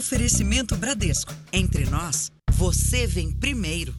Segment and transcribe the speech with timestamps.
[0.00, 1.30] Oferecimento Bradesco.
[1.52, 3.94] Entre nós, você vem primeiro.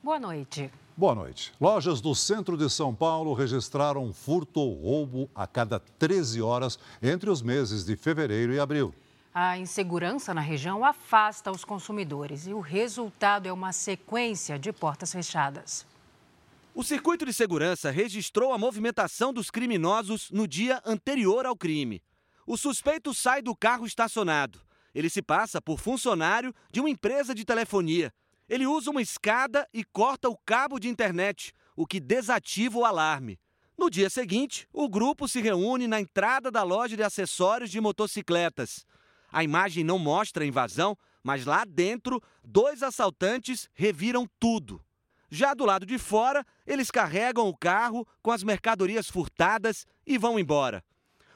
[0.00, 0.70] Boa noite.
[0.96, 1.52] Boa noite.
[1.60, 7.28] Lojas do centro de São Paulo registraram furto ou roubo a cada 13 horas entre
[7.28, 8.94] os meses de fevereiro e abril.
[9.34, 15.10] A insegurança na região afasta os consumidores e o resultado é uma sequência de portas
[15.10, 15.84] fechadas.
[16.76, 22.02] O circuito de segurança registrou a movimentação dos criminosos no dia anterior ao crime.
[22.44, 24.60] O suspeito sai do carro estacionado.
[24.92, 28.12] Ele se passa por funcionário de uma empresa de telefonia.
[28.48, 33.38] Ele usa uma escada e corta o cabo de internet, o que desativa o alarme.
[33.78, 38.84] No dia seguinte, o grupo se reúne na entrada da loja de acessórios de motocicletas.
[39.30, 44.84] A imagem não mostra a invasão, mas lá dentro, dois assaltantes reviram tudo.
[45.30, 50.38] Já do lado de fora, eles carregam o carro com as mercadorias furtadas e vão
[50.38, 50.82] embora.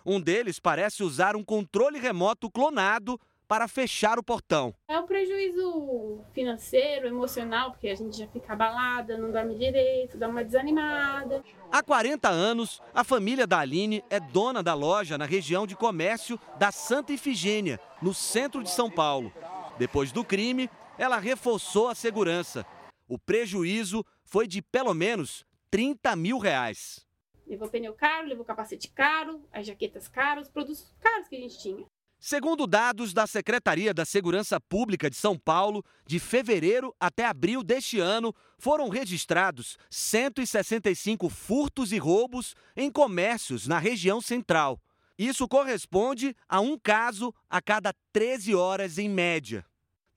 [0.05, 4.75] Um deles parece usar um controle remoto clonado para fechar o portão.
[4.87, 10.29] É um prejuízo financeiro, emocional, porque a gente já fica abalada, não dorme direito, dá
[10.29, 11.43] uma desanimada.
[11.73, 16.39] Há 40 anos, a família da Aline é dona da loja na região de comércio
[16.59, 19.33] da Santa Ifigênia, no centro de São Paulo.
[19.79, 22.67] Depois do crime, ela reforçou a segurança.
[23.09, 27.05] O prejuízo foi de pelo menos 30 mil reais.
[27.47, 31.59] Levou pneu caro, levou capacete caro, as jaquetas caras, os produtos caros que a gente
[31.59, 31.87] tinha.
[32.21, 38.01] Segundo dados da Secretaria da Segurança Pública de São Paulo, de fevereiro até abril deste
[38.01, 44.81] ano, foram registrados 165 furtos e roubos em comércios na região central.
[45.17, 49.65] Isso corresponde a um caso a cada 13 horas em média.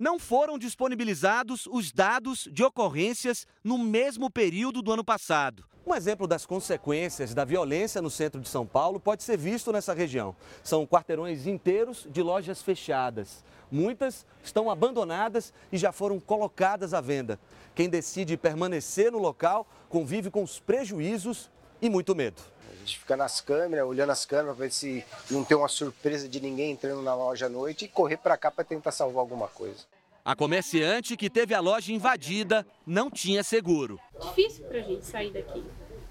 [0.02, 5.64] Não foram disponibilizados os dados de ocorrências no mesmo período do ano passado.
[5.86, 9.94] Um exemplo das consequências da violência no centro de São Paulo pode ser visto nessa
[9.94, 10.36] região.
[10.64, 13.44] São quarteirões inteiros de lojas fechadas.
[13.72, 17.40] Muitas estão abandonadas e já foram colocadas à venda.
[17.76, 21.48] Quem decide permanecer no local convive com os prejuízos
[21.80, 22.42] e muito medo.
[22.72, 26.28] A gente fica nas câmeras, olhando as câmeras para ver se não tem uma surpresa
[26.28, 29.48] de ninguém entrando na loja à noite e correr para cá para tentar salvar alguma
[29.48, 29.91] coisa.
[30.24, 34.00] A comerciante que teve a loja invadida não tinha seguro.
[34.22, 35.64] Difícil para a gente sair daqui.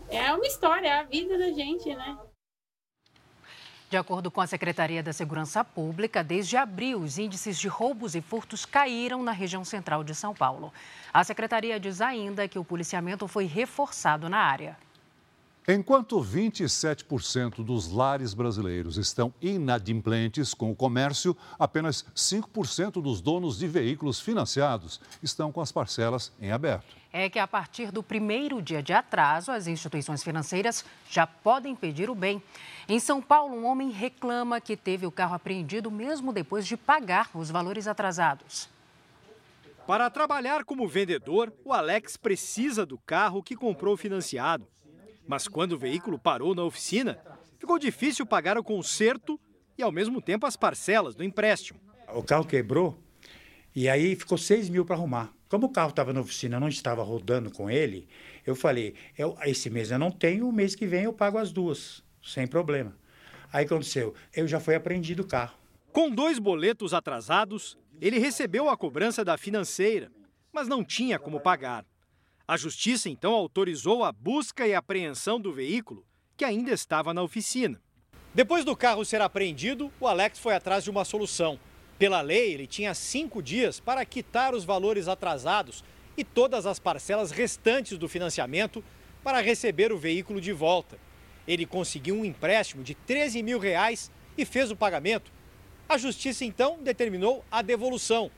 [0.08, 2.18] É uma história, é a vida da gente, né?
[3.88, 8.20] De acordo com a Secretaria da Segurança Pública, desde abril, os índices de roubos e
[8.20, 10.72] furtos caíram na região central de São Paulo.
[11.12, 14.76] A secretaria diz ainda que o policiamento foi reforçado na área.
[15.68, 23.68] Enquanto 27% dos lares brasileiros estão inadimplentes com o comércio, apenas 5% dos donos de
[23.68, 26.96] veículos financiados estão com as parcelas em aberto.
[27.12, 32.08] É que a partir do primeiro dia de atraso, as instituições financeiras já podem pedir
[32.08, 32.42] o bem.
[32.88, 37.28] Em São Paulo, um homem reclama que teve o carro apreendido mesmo depois de pagar
[37.34, 38.68] os valores atrasados.
[39.86, 44.66] Para trabalhar como vendedor, o Alex precisa do carro que comprou financiado.
[45.30, 47.16] Mas quando o veículo parou na oficina,
[47.56, 49.38] ficou difícil pagar o conserto
[49.78, 51.78] e, ao mesmo tempo, as parcelas do empréstimo.
[52.12, 52.98] O carro quebrou
[53.72, 55.32] e aí ficou 6 mil para arrumar.
[55.48, 58.08] Como o carro estava na oficina, eu não estava rodando com ele,
[58.44, 61.52] eu falei, eu, esse mês eu não tenho, o mês que vem eu pago as
[61.52, 62.92] duas, sem problema.
[63.52, 65.54] Aí aconteceu, eu já fui apreendido o carro.
[65.92, 70.10] Com dois boletos atrasados, ele recebeu a cobrança da financeira,
[70.52, 71.86] mas não tinha como pagar.
[72.50, 76.04] A justiça então autorizou a busca e apreensão do veículo,
[76.36, 77.80] que ainda estava na oficina.
[78.34, 81.60] Depois do carro ser apreendido, o Alex foi atrás de uma solução.
[81.96, 85.84] Pela lei, ele tinha cinco dias para quitar os valores atrasados
[86.16, 88.82] e todas as parcelas restantes do financiamento
[89.22, 90.98] para receber o veículo de volta.
[91.46, 95.30] Ele conseguiu um empréstimo de 13 mil reais e fez o pagamento.
[95.88, 98.28] A justiça então determinou a devolução,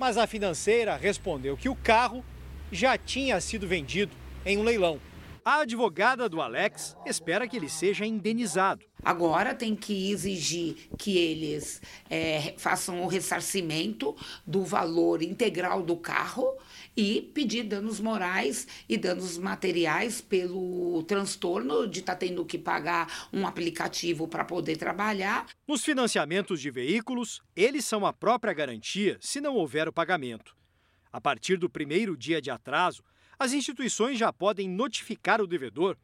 [0.00, 2.24] mas a financeira respondeu que o carro
[2.72, 4.98] já tinha sido vendido em um leilão.
[5.44, 8.84] A advogada do Alex espera que ele seja indenizado.
[9.04, 14.14] Agora tem que exigir que eles é, façam o ressarcimento
[14.46, 16.56] do valor integral do carro
[16.96, 23.28] e pedir danos morais e danos materiais pelo transtorno de estar tá tendo que pagar
[23.32, 25.46] um aplicativo para poder trabalhar.
[25.66, 30.54] Nos financiamentos de veículos, eles são a própria garantia se não houver o pagamento.
[31.12, 33.02] A partir do primeiro dia de atraso,
[33.38, 35.96] as instituições já podem notificar o devedor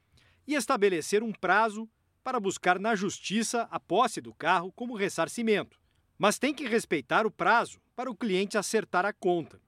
[0.46, 1.88] e estabelecer um prazo
[2.22, 5.78] para buscar na justiça a posse do carro como ressarcimento.
[6.18, 9.60] Mas tem que respeitar o prazo para o cliente acertar a conta.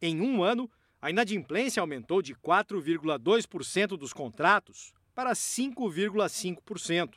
[0.00, 0.68] Em um ano,
[1.00, 7.14] a inadimplência aumentou de 4,2% dos contratos para 5,5%.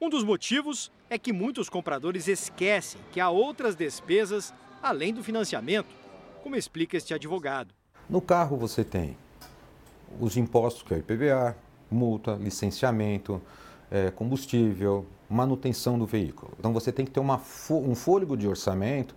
[0.00, 5.94] Um dos motivos é que muitos compradores esquecem que há outras despesas além do financiamento,
[6.42, 7.72] como explica este advogado.
[8.10, 9.16] No carro você tem
[10.20, 11.56] os impostos, que é o IPVA,
[11.90, 13.40] multa, licenciamento,
[13.90, 16.52] é, combustível, manutenção do veículo.
[16.58, 17.40] Então você tem que ter uma,
[17.70, 19.14] um fôlego de orçamento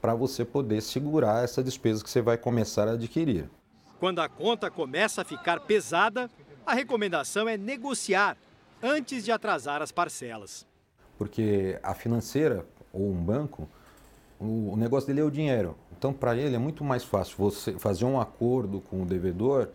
[0.00, 3.48] para você poder segurar essa despesa que você vai começar a adquirir.
[3.98, 6.30] Quando a conta começa a ficar pesada,
[6.64, 8.36] a recomendação é negociar
[8.82, 10.66] antes de atrasar as parcelas.
[11.18, 13.68] Porque a financeira ou um banco,
[14.40, 15.76] o negócio dele é o dinheiro.
[15.96, 19.68] Então, para ele é muito mais fácil você fazer um acordo com o devedor,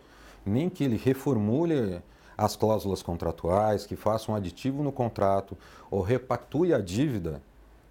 [0.44, 2.00] nem que ele reformule
[2.36, 5.56] as cláusulas contratuais, que faça um aditivo no contrato
[5.90, 7.40] ou repactue a dívida,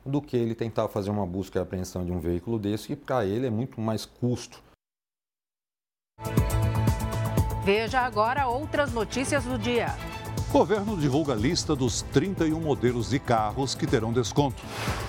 [0.06, 3.25] do que ele tentar fazer uma busca e apreensão de um veículo desse, que para
[3.25, 4.62] ele é muito mais custo.
[7.63, 9.88] Veja agora outras notícias do dia.
[10.56, 14.63] Governo divulga a lista dos 31 modelos de carros que terão desconto.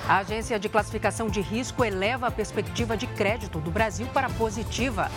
[0.09, 5.09] A agência de classificação de risco eleva a perspectiva de crédito do Brasil para positiva.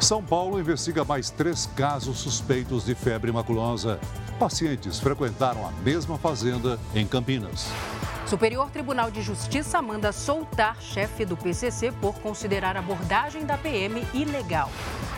[0.00, 4.00] São Paulo investiga mais três casos suspeitos de febre maculosa.
[4.38, 7.68] Pacientes frequentaram a mesma fazenda em Campinas.
[8.26, 14.70] Superior Tribunal de Justiça manda soltar chefe do PCC por considerar abordagem da PM ilegal.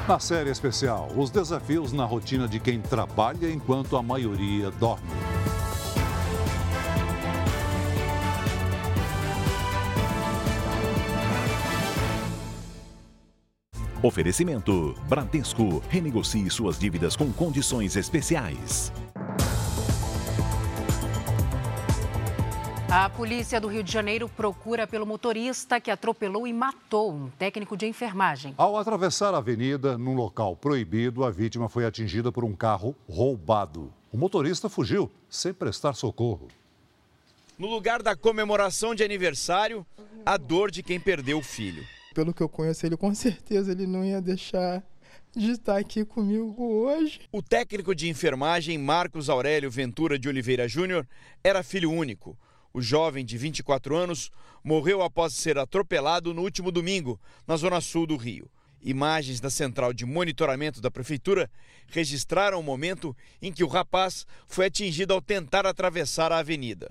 [0.08, 5.10] Na série especial, os desafios na rotina de quem trabalha enquanto a maioria dorme.
[14.02, 15.80] Oferecimento: Bradesco.
[15.88, 18.92] Renegocie suas dívidas com condições especiais.
[22.90, 27.74] A polícia do Rio de Janeiro procura pelo motorista que atropelou e matou um técnico
[27.74, 28.52] de enfermagem.
[28.58, 33.90] Ao atravessar a avenida, num local proibido, a vítima foi atingida por um carro roubado.
[34.12, 36.48] O motorista fugiu sem prestar socorro.
[37.58, 39.86] No lugar da comemoração de aniversário,
[40.26, 41.86] a dor de quem perdeu o filho.
[42.14, 44.84] Pelo que eu conheço ele, com certeza ele não ia deixar
[45.34, 47.20] de estar aqui comigo hoje.
[47.32, 51.06] O técnico de enfermagem Marcos Aurélio Ventura de Oliveira Júnior
[51.42, 52.36] era filho único.
[52.72, 54.30] O jovem de 24 anos
[54.62, 58.50] morreu após ser atropelado no último domingo, na zona sul do Rio.
[58.82, 61.50] Imagens da central de monitoramento da prefeitura
[61.88, 66.90] registraram o momento em que o rapaz foi atingido ao tentar atravessar a avenida.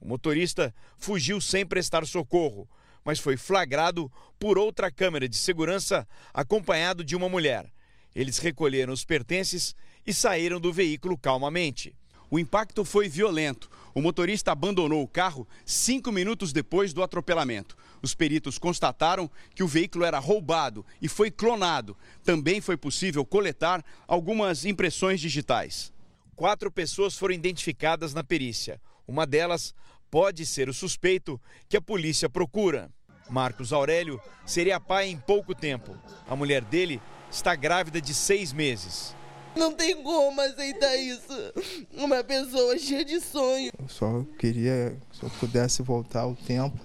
[0.00, 2.68] O motorista fugiu sem prestar socorro,
[3.04, 7.70] mas foi flagrado por outra câmera de segurança acompanhado de uma mulher.
[8.14, 9.74] Eles recolheram os pertences
[10.06, 11.94] e saíram do veículo calmamente.
[12.30, 13.68] O impacto foi violento.
[13.92, 17.76] O motorista abandonou o carro cinco minutos depois do atropelamento.
[18.00, 21.96] Os peritos constataram que o veículo era roubado e foi clonado.
[22.22, 25.92] Também foi possível coletar algumas impressões digitais.
[26.36, 28.80] Quatro pessoas foram identificadas na perícia.
[29.06, 29.74] Uma delas
[30.10, 32.90] pode ser o suspeito que a polícia procura.
[33.28, 35.96] Marcos Aurélio seria pai em pouco tempo.
[36.28, 39.14] A mulher dele está grávida de seis meses.
[39.56, 41.52] Não tem como aceitar isso.
[41.94, 43.70] Uma pessoa cheia de sonho.
[43.78, 46.78] Eu só queria, se eu pudesse voltar ao tempo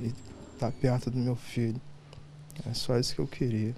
[0.00, 0.12] e
[0.52, 1.80] estar perto do meu filho.
[2.68, 3.74] É só isso que eu queria.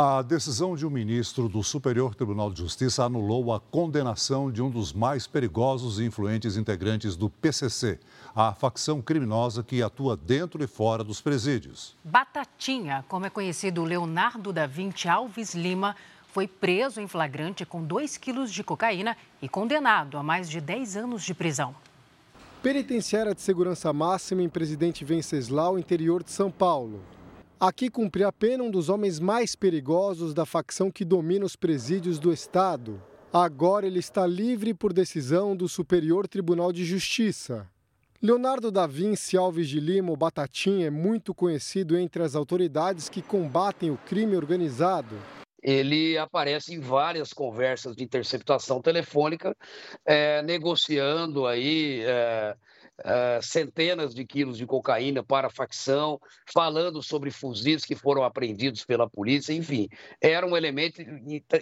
[0.00, 4.70] A decisão de um ministro do Superior Tribunal de Justiça anulou a condenação de um
[4.70, 7.98] dos mais perigosos e influentes integrantes do PCC,
[8.32, 11.96] a facção criminosa que atua dentro e fora dos presídios.
[12.04, 15.96] Batatinha, como é conhecido Leonardo da Vinci Alves Lima,
[16.32, 20.96] foi preso em flagrante com 2 quilos de cocaína e condenado a mais de 10
[20.96, 21.74] anos de prisão.
[22.62, 27.00] Penitenciária de Segurança Máxima em Presidente Venceslau, interior de São Paulo.
[27.60, 32.20] Aqui cumpre a pena um dos homens mais perigosos da facção que domina os presídios
[32.20, 33.02] do Estado.
[33.32, 37.68] Agora ele está livre por decisão do Superior Tribunal de Justiça.
[38.22, 43.20] Leonardo da Vinci Alves de Lima, o Batatinha, é muito conhecido entre as autoridades que
[43.20, 45.16] combatem o crime organizado.
[45.60, 49.52] Ele aparece em várias conversas de interceptação telefônica,
[50.06, 52.56] é, negociando aí é,
[53.04, 56.20] é, centenas de quilos de cocaína para a facção,
[56.52, 59.88] falando sobre fuzis que foram apreendidos pela polícia, enfim,
[60.20, 61.00] era um elemento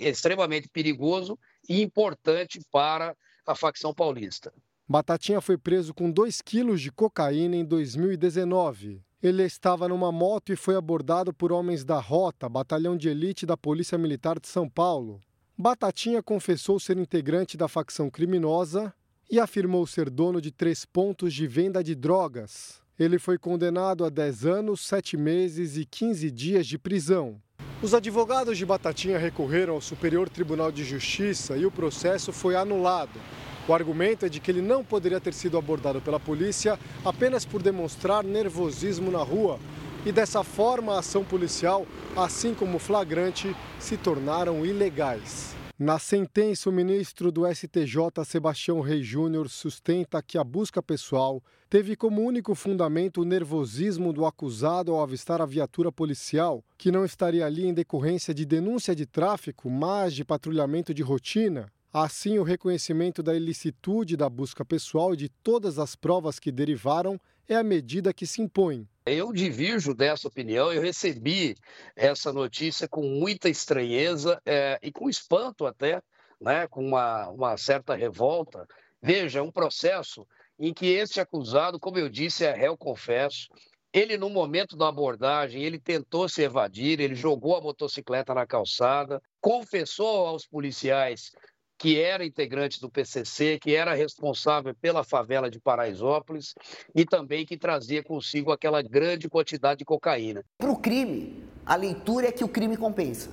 [0.01, 1.39] extremamente perigoso
[1.69, 3.15] e importante para
[3.47, 4.53] a facção paulista.
[4.89, 9.03] Batatinha foi preso com 2 quilos de cocaína em 2019.
[9.23, 13.57] Ele estava numa moto e foi abordado por homens da Rota, batalhão de elite da
[13.57, 15.21] Polícia Militar de São Paulo.
[15.59, 18.95] Batatinha confessou ser integrante da facção criminosa
[19.31, 22.81] e afirmou ser dono de três pontos de venda de drogas.
[22.99, 27.41] Ele foi condenado a 10 anos, 7 meses e 15 dias de prisão.
[27.83, 33.21] Os advogados de Batatinha recorreram ao Superior Tribunal de Justiça e o processo foi anulado.
[33.69, 37.61] O argumento é de que ele não poderia ter sido abordado pela polícia apenas por
[37.61, 39.59] demonstrar nervosismo na rua.
[40.07, 41.85] E dessa forma, a ação policial,
[42.17, 45.56] assim como o flagrante, se tornaram ilegais.
[45.79, 51.95] Na sentença, o ministro do STJ, Sebastião Rei Júnior, sustenta que a busca pessoal teve
[51.95, 57.45] como único fundamento o nervosismo do acusado ao avistar a viatura policial, que não estaria
[57.45, 61.71] ali em decorrência de denúncia de tráfico, mas de patrulhamento de rotina.
[61.93, 67.21] Assim, o reconhecimento da ilicitude da busca pessoal e de todas as provas que derivaram
[67.47, 68.89] é a medida que se impõe.
[69.07, 71.55] Eu divirjo dessa opinião, eu recebi
[71.95, 76.03] essa notícia com muita estranheza é, e com espanto até,
[76.41, 78.67] né, com uma, uma certa revolta.
[79.01, 80.27] Veja, é um processo
[80.59, 83.47] em que esse acusado, como eu disse, é réu confesso,
[83.93, 89.23] ele, no momento da abordagem, ele tentou se evadir, ele jogou a motocicleta na calçada,
[89.41, 91.31] confessou aos policiais
[91.79, 96.55] que era integrante do PCC, que era responsável pela favela de Paraisópolis
[96.95, 100.43] e também que trazia consigo aquela grande quantidade de cocaína.
[100.59, 103.31] Para o crime, a leitura é que o crime compensa.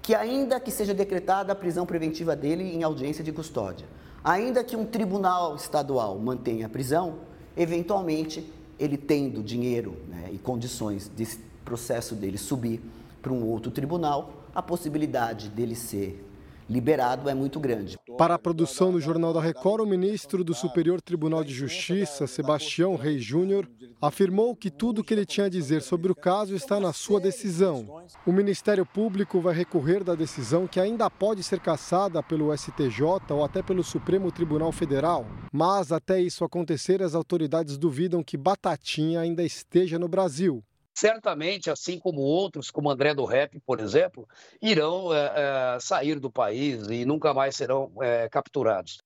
[0.00, 3.86] Que ainda que seja decretada a prisão preventiva dele em audiência de custódia,
[4.22, 7.20] ainda que um tribunal estadual mantenha a prisão,
[7.56, 8.46] eventualmente
[8.78, 12.82] ele tendo dinheiro né, e condições desse processo dele subir
[13.22, 16.22] para um outro tribunal, a possibilidade dele ser
[16.68, 17.98] liberado é muito grande.
[18.16, 22.96] Para a produção do Jornal da Record, o ministro do Superior Tribunal de Justiça, Sebastião
[22.96, 23.68] Rei Júnior,
[24.00, 27.20] afirmou que tudo o que ele tinha a dizer sobre o caso está na sua
[27.20, 28.02] decisão.
[28.26, 33.44] O Ministério Público vai recorrer da decisão que ainda pode ser cassada pelo STJ ou
[33.44, 35.26] até pelo Supremo Tribunal Federal.
[35.52, 40.62] Mas até isso acontecer, as autoridades duvidam que Batatinha ainda esteja no Brasil
[40.94, 44.28] certamente, assim como outros, como André do Rep, por exemplo,
[44.62, 45.32] irão é,
[45.76, 48.98] é, sair do país e nunca mais serão é, capturados.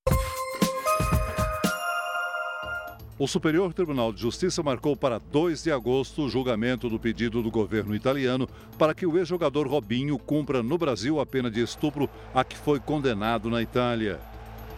[3.18, 7.50] O Superior Tribunal de Justiça marcou para 2 de agosto o julgamento do pedido do
[7.50, 12.44] governo italiano para que o ex-jogador Robinho cumpra no Brasil a pena de estupro a
[12.44, 14.20] que foi condenado na Itália.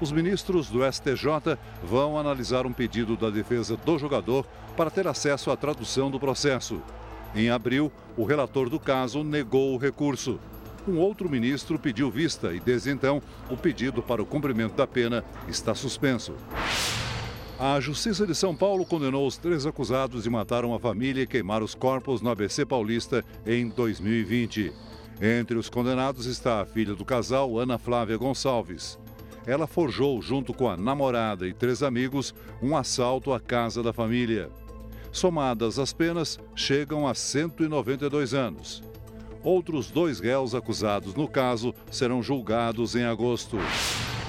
[0.00, 4.46] Os ministros do STJ vão analisar um pedido da defesa do jogador
[4.80, 6.80] para ter acesso à tradução do processo.
[7.34, 10.40] Em abril, o relator do caso negou o recurso.
[10.88, 13.20] Um outro ministro pediu vista e, desde então,
[13.50, 16.32] o pedido para o cumprimento da pena está suspenso.
[17.58, 21.62] A Justiça de São Paulo condenou os três acusados de matar uma família e queimar
[21.62, 24.72] os corpos no ABC Paulista em 2020.
[25.20, 28.98] Entre os condenados está a filha do casal, Ana Flávia Gonçalves.
[29.46, 34.50] Ela forjou, junto com a namorada e três amigos, um assalto à casa da família.
[35.12, 38.82] Somadas as penas, chegam a 192 anos.
[39.42, 43.58] Outros dois réus acusados no caso serão julgados em agosto.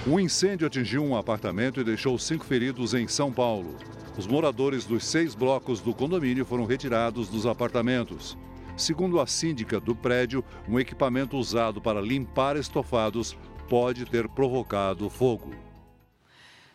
[0.07, 3.75] Um incêndio atingiu um apartamento e deixou cinco feridos em São Paulo.
[4.17, 8.35] Os moradores dos seis blocos do condomínio foram retirados dos apartamentos.
[8.75, 13.37] Segundo a síndica do prédio, um equipamento usado para limpar estofados
[13.69, 15.51] pode ter provocado fogo.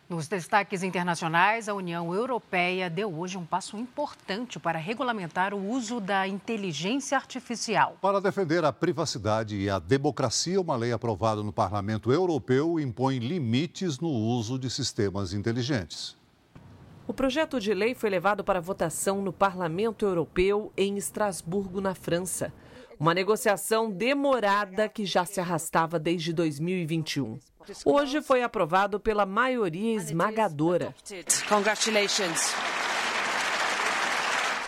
[0.09, 5.99] Nos destaques internacionais, a União Europeia deu hoje um passo importante para regulamentar o uso
[5.99, 7.97] da inteligência artificial.
[8.01, 13.99] Para defender a privacidade e a democracia, uma lei aprovada no Parlamento Europeu impõe limites
[13.99, 16.15] no uso de sistemas inteligentes.
[17.05, 22.53] O projeto de lei foi levado para votação no Parlamento Europeu em Estrasburgo, na França.
[22.97, 27.37] Uma negociação demorada que já se arrastava desde 2021.
[27.85, 30.95] Hoje foi aprovado pela maioria esmagadora.
[31.47, 32.53] Congratulations.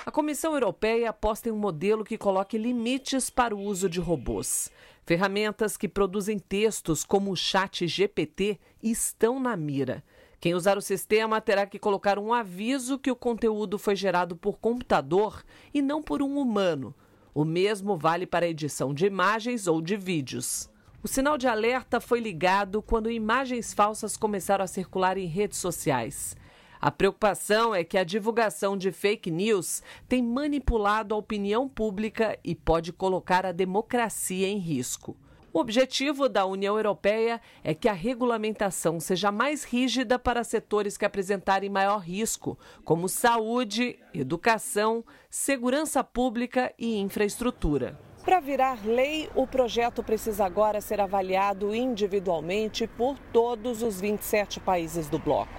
[0.06, 4.72] A Comissão Europeia aposta em um modelo que coloque limites para o uso de robôs.
[5.06, 10.03] Ferramentas que produzem textos, como o Chat GPT, estão na mira.
[10.39, 14.58] Quem usar o sistema terá que colocar um aviso que o conteúdo foi gerado por
[14.58, 16.96] computador e não por um humano,
[17.34, 20.70] o mesmo vale para a edição de imagens ou de vídeos.
[21.01, 26.36] O sinal de alerta foi ligado quando imagens falsas começaram a circular em redes sociais.
[26.82, 32.53] A preocupação é que a divulgação de fake news tem manipulado a opinião pública e
[32.53, 35.15] pode colocar a democracia em risco.
[35.53, 41.06] O objetivo da União Europeia é que a regulamentação seja mais rígida para setores que
[41.06, 48.09] apresentarem maior risco, como saúde, educação, segurança pública e infraestrutura.
[48.29, 55.09] Para virar lei, o projeto precisa agora ser avaliado individualmente por todos os 27 países
[55.09, 55.51] do bloco.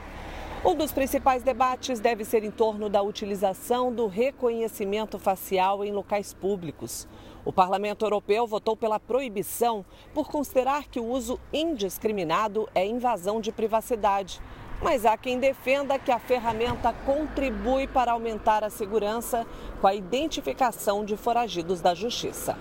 [0.65, 6.33] Um dos principais debates deve ser em torno da utilização do reconhecimento facial em locais
[6.33, 7.09] públicos.
[7.45, 13.51] O Parlamento Europeu votou pela proibição por considerar que o uso indiscriminado é invasão de
[13.51, 14.41] privacidade.
[14.83, 19.47] Mas há quem defenda que a ferramenta contribui para aumentar a segurança
[19.81, 22.57] com a identificação de foragidos da justiça.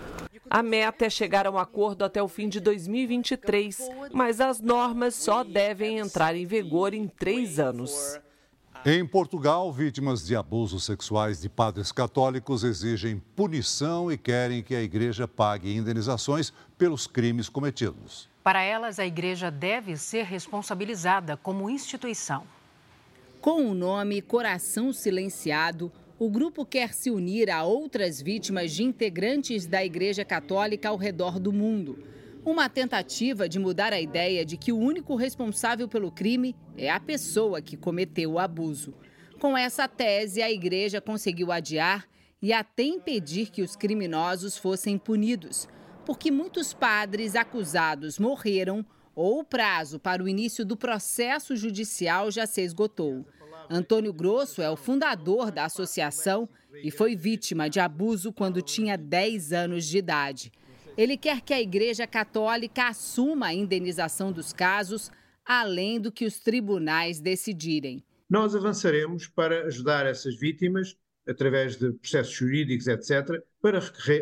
[0.50, 5.15] A meta é chegar a um acordo até o fim de 2023, mas as normas
[5.15, 8.19] só devem entrar em vigor em três anos.
[8.86, 14.81] Em Portugal, vítimas de abusos sexuais de padres católicos exigem punição e querem que a
[14.81, 18.29] igreja pague indenizações pelos crimes cometidos.
[18.41, 22.43] Para elas, a igreja deve ser responsabilizada como instituição.
[23.41, 29.65] Com o nome Coração Silenciado, o grupo quer se unir a outras vítimas de integrantes
[29.65, 32.01] da Igreja Católica ao redor do mundo.
[32.50, 37.00] Uma tentativa de mudar a ideia de que o único responsável pelo crime é a
[37.00, 38.91] pessoa que cometeu o abuso.
[39.39, 42.10] Com essa tese, a igreja conseguiu adiar
[42.41, 45.70] e até impedir que os criminosos fossem punidos,
[46.08, 52.48] porque muitos padres acusados morreram ou o prazo para o início do processo judicial já
[52.48, 53.27] se esgotou.
[53.70, 56.50] Antônio Grosso é o fundador da associação
[56.84, 60.51] e foi vítima de abuso quando tinha 10 anos de idade.
[61.00, 65.10] Ele quer que a Igreja Católica assuma a indenização dos casos,
[65.46, 68.03] além do que os tribunais decidirem.
[68.29, 73.79] Nós avançaremos para ajudar essas vítimas, através de processos jurídicos, etc., para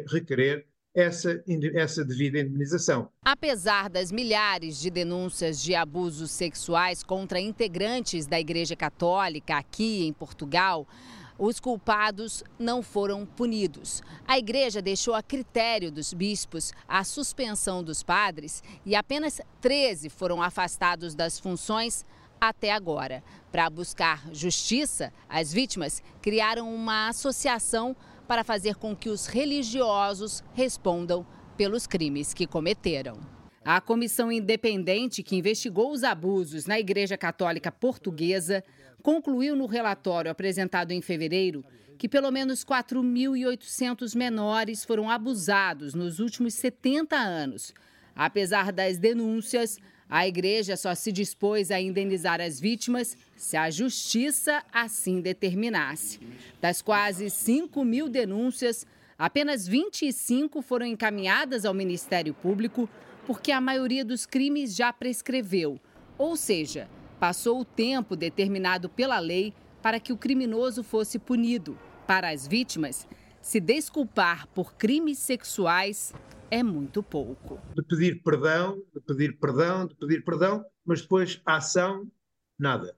[0.08, 1.44] requerer essa,
[1.74, 3.10] essa devida indenização.
[3.24, 10.14] Apesar das milhares de denúncias de abusos sexuais contra integrantes da Igreja Católica aqui em
[10.14, 10.88] Portugal,
[11.38, 14.02] os culpados não foram punidos.
[14.28, 20.42] A igreja deixou a critério dos bispos a suspensão dos padres e apenas 13 foram
[20.42, 22.06] afastados das funções
[22.40, 23.24] até agora.
[23.52, 27.96] Para buscar justiça, as vítimas criaram uma associação
[28.28, 31.26] para fazer com que os religiosos respondam
[31.56, 33.18] pelos crimes que cometeram.
[33.64, 38.64] A comissão independente que investigou os abusos na Igreja Católica Portuguesa
[39.08, 41.64] concluiu no relatório apresentado em fevereiro
[41.98, 47.74] que pelo menos 4.800 menores foram abusados nos últimos 70 anos.
[48.14, 54.62] Apesar das denúncias, a igreja só se dispôs a indenizar as vítimas se a justiça
[54.74, 56.20] assim determinasse.
[56.60, 58.86] Das quase 5 mil denúncias,
[59.18, 62.90] apenas 25 foram encaminhadas ao Ministério Público,
[63.26, 65.80] porque a maioria dos crimes já prescreveu,
[66.18, 71.78] ou seja, passou o tempo determinado pela lei para que o criminoso fosse punido.
[72.06, 73.08] Para as vítimas,
[73.42, 76.14] se desculpar por crimes sexuais
[76.50, 77.60] é muito pouco.
[77.76, 82.10] De pedir perdão, de pedir perdão, de pedir perdão, mas depois a ação,
[82.58, 82.96] nada.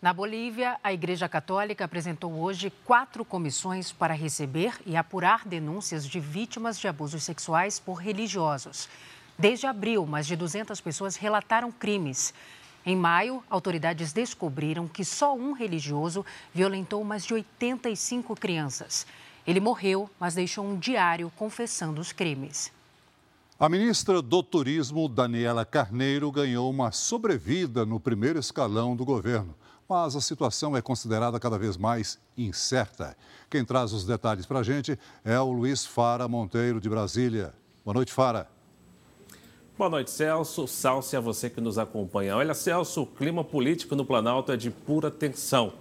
[0.00, 6.18] Na Bolívia, a Igreja Católica apresentou hoje quatro comissões para receber e apurar denúncias de
[6.18, 8.88] vítimas de abusos sexuais por religiosos.
[9.38, 12.32] Desde abril, mais de 200 pessoas relataram crimes.
[12.84, 19.06] Em maio, autoridades descobriram que só um religioso violentou mais de 85 crianças.
[19.46, 22.72] Ele morreu, mas deixou um diário confessando os crimes.
[23.58, 29.54] A ministra do Turismo, Daniela Carneiro, ganhou uma sobrevida no primeiro escalão do governo.
[29.86, 33.16] Mas a situação é considerada cada vez mais incerta.
[33.50, 37.52] Quem traz os detalhes para a gente é o Luiz Fara Monteiro, de Brasília.
[37.84, 38.48] Boa noite, Fara.
[39.80, 40.68] Boa noite, Celso.
[40.68, 42.36] Salve a você que nos acompanha.
[42.36, 45.72] Olha, Celso, o clima político no Planalto é de pura tensão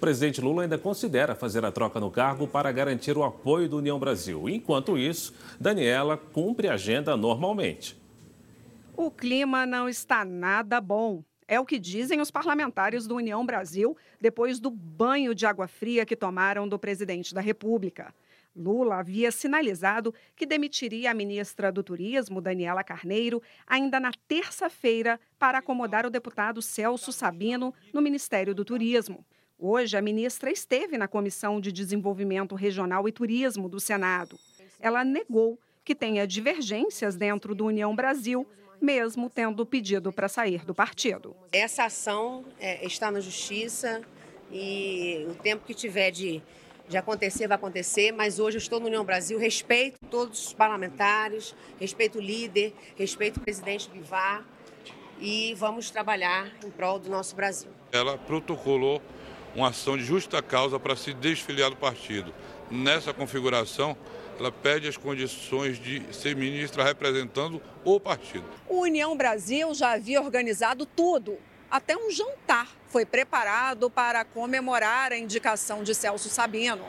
[0.00, 3.96] presidente Lula ainda considera fazer a troca no cargo para garantir o apoio do União
[3.96, 4.48] Brasil.
[4.48, 7.96] Enquanto isso, Daniela cumpre a agenda normalmente.
[8.96, 11.22] O clima não está nada bom.
[11.46, 16.04] É o que dizem os parlamentares do União Brasil depois do banho de água fria
[16.04, 18.12] que tomaram do presidente da República.
[18.54, 25.58] Lula havia sinalizado que demitiria a ministra do Turismo, Daniela Carneiro, ainda na terça-feira para
[25.58, 29.24] acomodar o deputado Celso Sabino no Ministério do Turismo.
[29.58, 34.38] Hoje, a ministra esteve na Comissão de Desenvolvimento Regional e Turismo do Senado.
[34.80, 38.46] Ela negou que tenha divergências dentro do União Brasil,
[38.80, 41.36] mesmo tendo pedido para sair do partido.
[41.52, 44.02] Essa ação é, está na Justiça
[44.50, 46.42] e o tempo que tiver de,
[46.88, 51.54] de acontecer, vai acontecer, mas hoje eu estou no União Brasil, respeito todos os parlamentares,
[51.80, 54.44] respeito o líder, respeito o presidente Bivar
[55.20, 57.70] e vamos trabalhar em prol do nosso Brasil.
[57.92, 59.00] Ela protocolou
[59.54, 62.34] uma ação de justa causa para se desfiliar do partido.
[62.70, 63.96] Nessa configuração,
[64.38, 68.44] ela pede as condições de ser ministra representando o partido.
[68.68, 71.38] O União Brasil já havia organizado tudo.
[71.74, 76.84] Até um jantar foi preparado para comemorar a indicação de Celso Sabino.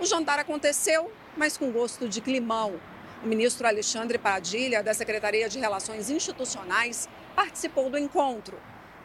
[0.00, 2.80] O jantar aconteceu mas com gosto de climão.
[3.22, 8.58] O ministro Alexandre Padilha, da Secretaria de Relações Institucionais, participou do encontro.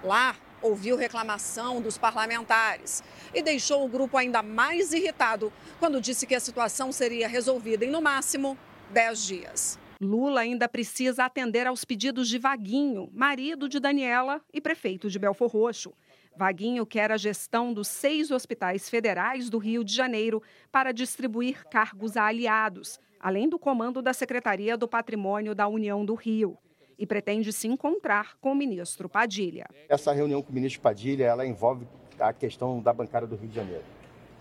[0.03, 6.33] Lá, ouviu reclamação dos parlamentares e deixou o grupo ainda mais irritado quando disse que
[6.33, 8.57] a situação seria resolvida em, no máximo,
[8.89, 9.79] 10 dias.
[10.01, 15.49] Lula ainda precisa atender aos pedidos de Vaguinho, marido de Daniela e prefeito de Belfor
[15.49, 15.93] Roxo.
[16.37, 22.15] Vaguinho quer a gestão dos seis hospitais federais do Rio de Janeiro para distribuir cargos
[22.15, 26.57] a aliados, além do comando da Secretaria do Patrimônio da União do Rio
[26.97, 29.67] e pretende se encontrar com o ministro Padilha.
[29.89, 31.85] Essa reunião com o ministro Padilha ela envolve
[32.17, 33.83] a questão da bancária do Rio de Janeiro.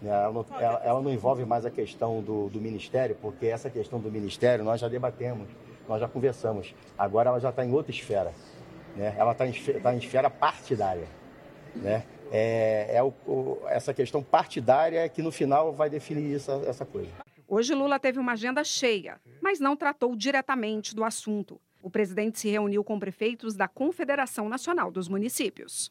[0.03, 3.99] Ela não, ela, ela não envolve mais a questão do, do, ministério, porque essa questão
[3.99, 5.49] do ministério nós já debatemos,
[5.89, 6.75] nós já conversamos.
[6.97, 8.33] Agora ela já está em outra esfera.
[8.97, 9.15] Né?
[9.19, 11.07] Ela está em, tá em esfera partidária.
[11.75, 12.05] Né?
[12.31, 17.11] É, é o, o, essa questão partidária que no final vai definir essa, essa coisa.
[17.47, 21.59] Hoje Lula teve uma agenda cheia, mas não tratou diretamente do assunto.
[21.83, 25.91] O presidente se reuniu com prefeitos da Confederação Nacional dos Municípios.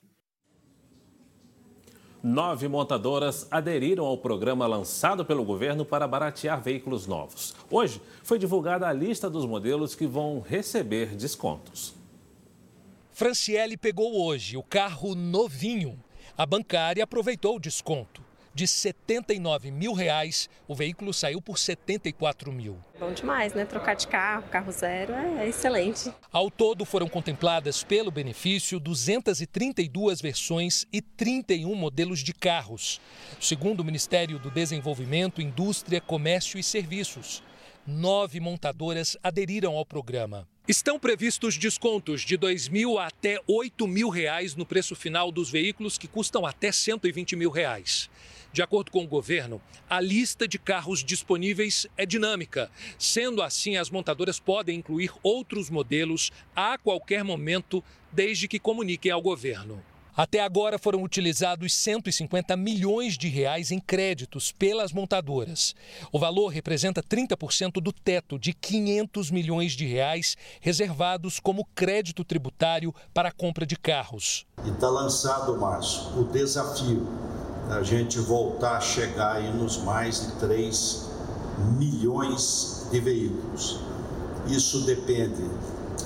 [2.21, 7.55] Nove montadoras aderiram ao programa lançado pelo governo para baratear veículos novos.
[7.69, 11.93] Hoje foi divulgada a lista dos modelos que vão receber descontos.
[13.11, 15.99] Franciele pegou hoje o carro novinho.
[16.37, 18.26] A bancária aproveitou o desconto
[18.57, 22.75] de 79 mil reais, o veículo saiu por 74 mil.
[22.99, 23.65] Bom demais, né?
[23.65, 26.11] Trocar de carro, carro zero, é, é excelente.
[26.31, 32.99] Ao todo foram contempladas pelo benefício 232 versões e 31 modelos de carros.
[33.39, 37.43] Segundo o Ministério do Desenvolvimento, Indústria, Comércio e Serviços,
[37.87, 40.45] nove montadoras aderiram ao programa.
[40.67, 45.49] Estão previstos descontos de R$ 2 mil até 8 mil reais no preço final dos
[45.49, 48.09] veículos que custam até 120 mil reais.
[48.51, 52.69] De acordo com o governo, a lista de carros disponíveis é dinâmica.
[52.99, 59.21] Sendo assim, as montadoras podem incluir outros modelos a qualquer momento, desde que comuniquem ao
[59.21, 59.81] governo.
[60.17, 65.75] Até agora foram utilizados 150 milhões de reais em créditos pelas montadoras.
[66.11, 72.95] O valor representa 30% do teto de 500 milhões de reais reservados como crédito tributário
[73.13, 74.47] para a compra de carros.
[74.65, 77.07] E está lançado, Márcio, o desafio
[77.69, 81.11] a gente voltar a chegar aí nos mais de 3
[81.77, 83.79] milhões de veículos.
[84.47, 85.43] Isso depende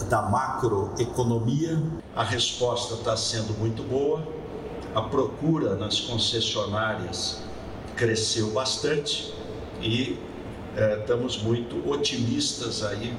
[0.09, 1.81] da macroeconomia.
[2.15, 4.25] A resposta está sendo muito boa,
[4.93, 7.41] a procura nas concessionárias
[7.95, 9.33] cresceu bastante
[9.81, 10.17] e
[10.75, 13.15] é, estamos muito otimistas aí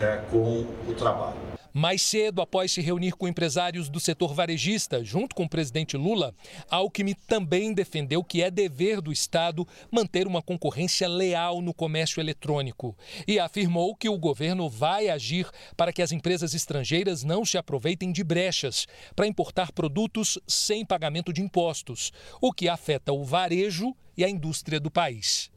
[0.00, 1.45] é, com o trabalho.
[1.78, 6.34] Mais cedo, após se reunir com empresários do setor varejista, junto com o presidente Lula,
[6.70, 12.96] Alckmin também defendeu que é dever do Estado manter uma concorrência leal no comércio eletrônico
[13.28, 18.10] e afirmou que o governo vai agir para que as empresas estrangeiras não se aproveitem
[18.10, 22.10] de brechas para importar produtos sem pagamento de impostos,
[22.40, 25.54] o que afeta o varejo e a indústria do país.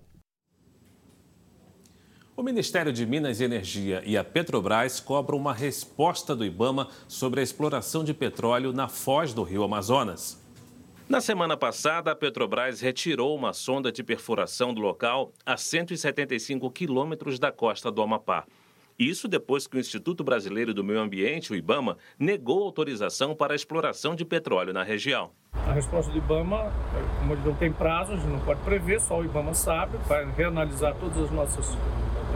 [2.39, 7.41] O Ministério de Minas e Energia e a Petrobras cobram uma resposta do Ibama sobre
[7.41, 10.41] a exploração de petróleo na foz do rio Amazonas.
[11.09, 17.39] Na semana passada, a Petrobras retirou uma sonda de perfuração do local a 175 quilômetros
[17.39, 18.45] da costa do Amapá.
[18.97, 23.55] Isso depois que o Instituto Brasileiro do Meio Ambiente, o IBAMA, negou autorização para a
[23.57, 25.31] exploração de petróleo na região.
[25.51, 26.71] A resposta do IBAMA,
[27.19, 30.25] como ele não tem prazo, a gente não pode prever, só o IBAMA sabe, vai
[30.31, 31.77] reanalisar todas as nossas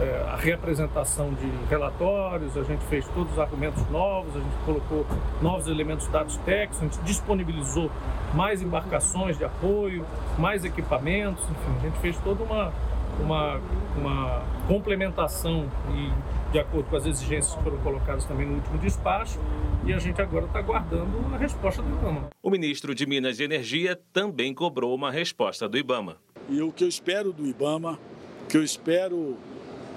[0.00, 5.06] é, a reapresentação de relatórios, a gente fez todos os argumentos novos, a gente colocou
[5.40, 7.90] novos elementos dados técnicos, a gente disponibilizou
[8.34, 10.04] mais embarcações de apoio,
[10.38, 12.72] mais equipamentos, enfim, a gente fez toda uma,
[13.20, 13.60] uma,
[13.96, 16.12] uma complementação e
[16.52, 19.40] de acordo com as exigências que foram colocadas também no último despacho,
[19.84, 22.30] e a gente agora está aguardando a resposta do IBAMA.
[22.42, 26.16] O ministro de Minas e Energia também cobrou uma resposta do IBAMA.
[26.48, 27.98] E o que eu espero do IBAMA,
[28.44, 29.36] o que eu espero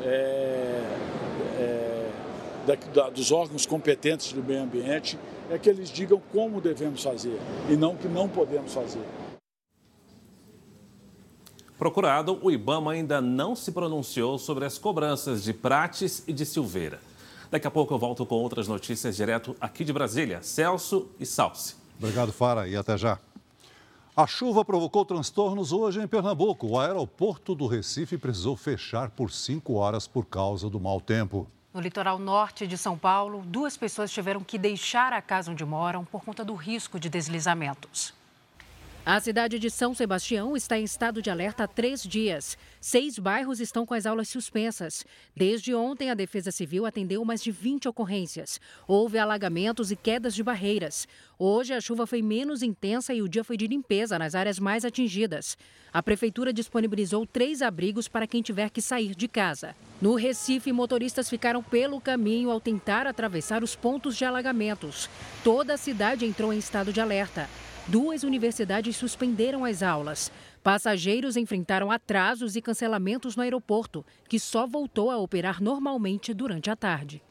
[0.02, 0.84] é,
[1.60, 2.12] é,
[2.66, 5.18] da, da, dos órgãos competentes do meio ambiente
[5.50, 9.02] é que eles digam como devemos fazer e não que não podemos fazer.
[11.78, 17.00] Procurado, o IBAMA ainda não se pronunciou sobre as cobranças de Prates e de Silveira.
[17.52, 20.42] Daqui a pouco eu volto com outras notícias direto aqui de Brasília.
[20.42, 21.76] Celso e Salsi.
[22.00, 23.20] Obrigado, Fara, e até já.
[24.20, 26.66] A chuva provocou transtornos hoje em Pernambuco.
[26.66, 31.46] O aeroporto do Recife precisou fechar por cinco horas por causa do mau tempo.
[31.72, 36.04] No litoral norte de São Paulo, duas pessoas tiveram que deixar a casa onde moram
[36.04, 38.17] por conta do risco de deslizamentos.
[39.10, 42.58] A cidade de São Sebastião está em estado de alerta há três dias.
[42.82, 45.06] Seis bairros estão com as aulas suspensas.
[45.34, 48.60] Desde ontem, a Defesa Civil atendeu mais de 20 ocorrências.
[48.86, 51.08] Houve alagamentos e quedas de barreiras.
[51.40, 54.84] Hoje, a chuva foi menos intensa e o dia foi de limpeza nas áreas mais
[54.84, 55.58] atingidas.
[55.94, 59.74] A Prefeitura disponibilizou três abrigos para quem tiver que sair de casa.
[60.02, 65.10] No Recife, motoristas ficaram pelo caminho ao tentar atravessar os pontos de alagamentos.
[65.46, 67.48] Toda a cidade entrou em estado de alerta
[67.88, 70.32] duas universidades suspenderam as aulas.
[70.62, 76.76] Passageiros enfrentaram atrasos e cancelamentos no aeroporto, que só voltou a operar normalmente durante a
[76.76, 77.22] tarde.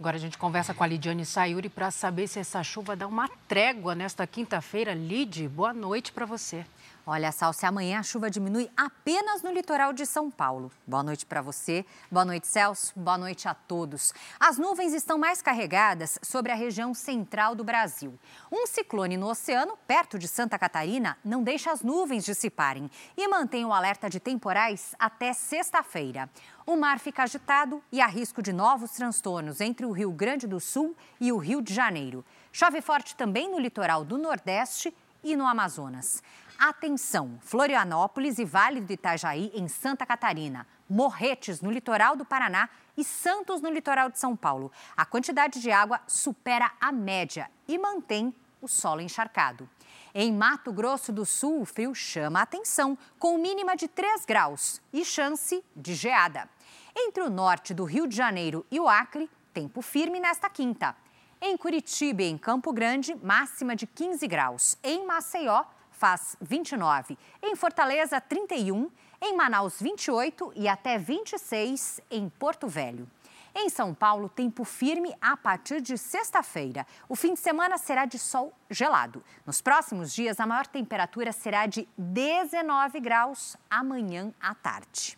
[0.00, 3.28] Agora a gente conversa com a Lidiane Sayuri para saber se essa chuva dá uma
[3.48, 4.94] trégua nesta quinta-feira.
[4.94, 6.64] Lid, boa noite para você.
[7.10, 10.70] Olha, Sal, se amanhã a chuva diminui apenas no litoral de São Paulo.
[10.86, 14.12] Boa noite para você, boa noite, Celso, boa noite a todos.
[14.38, 18.12] As nuvens estão mais carregadas sobre a região central do Brasil.
[18.52, 23.64] Um ciclone no oceano, perto de Santa Catarina, não deixa as nuvens dissiparem e mantém
[23.64, 26.28] o alerta de temporais até sexta-feira.
[26.66, 30.60] O mar fica agitado e há risco de novos transtornos entre o Rio Grande do
[30.60, 32.22] Sul e o Rio de Janeiro.
[32.52, 34.94] Chove forte também no litoral do Nordeste
[35.24, 36.22] e no Amazonas.
[36.58, 37.38] Atenção!
[37.40, 40.66] Florianópolis e Vale do Itajaí, em Santa Catarina.
[40.90, 42.68] Morretes, no litoral do Paraná.
[42.96, 44.72] E Santos, no litoral de São Paulo.
[44.96, 49.70] A quantidade de água supera a média e mantém o solo encharcado.
[50.12, 54.82] Em Mato Grosso do Sul, o frio chama a atenção, com mínima de 3 graus
[54.92, 56.48] e chance de geada.
[56.92, 60.96] Entre o norte do Rio de Janeiro e o Acre, tempo firme nesta quinta.
[61.40, 64.76] Em Curitiba e em Campo Grande, máxima de 15 graus.
[64.82, 65.62] Em Maceió,
[65.98, 67.18] faz 29.
[67.42, 68.88] Em Fortaleza, 31.
[69.20, 73.10] Em Manaus, 28 e até 26 em Porto Velho.
[73.52, 76.86] Em São Paulo, tempo firme a partir de sexta-feira.
[77.08, 79.24] O fim de semana será de sol gelado.
[79.44, 85.17] Nos próximos dias, a maior temperatura será de 19 graus amanhã à tarde.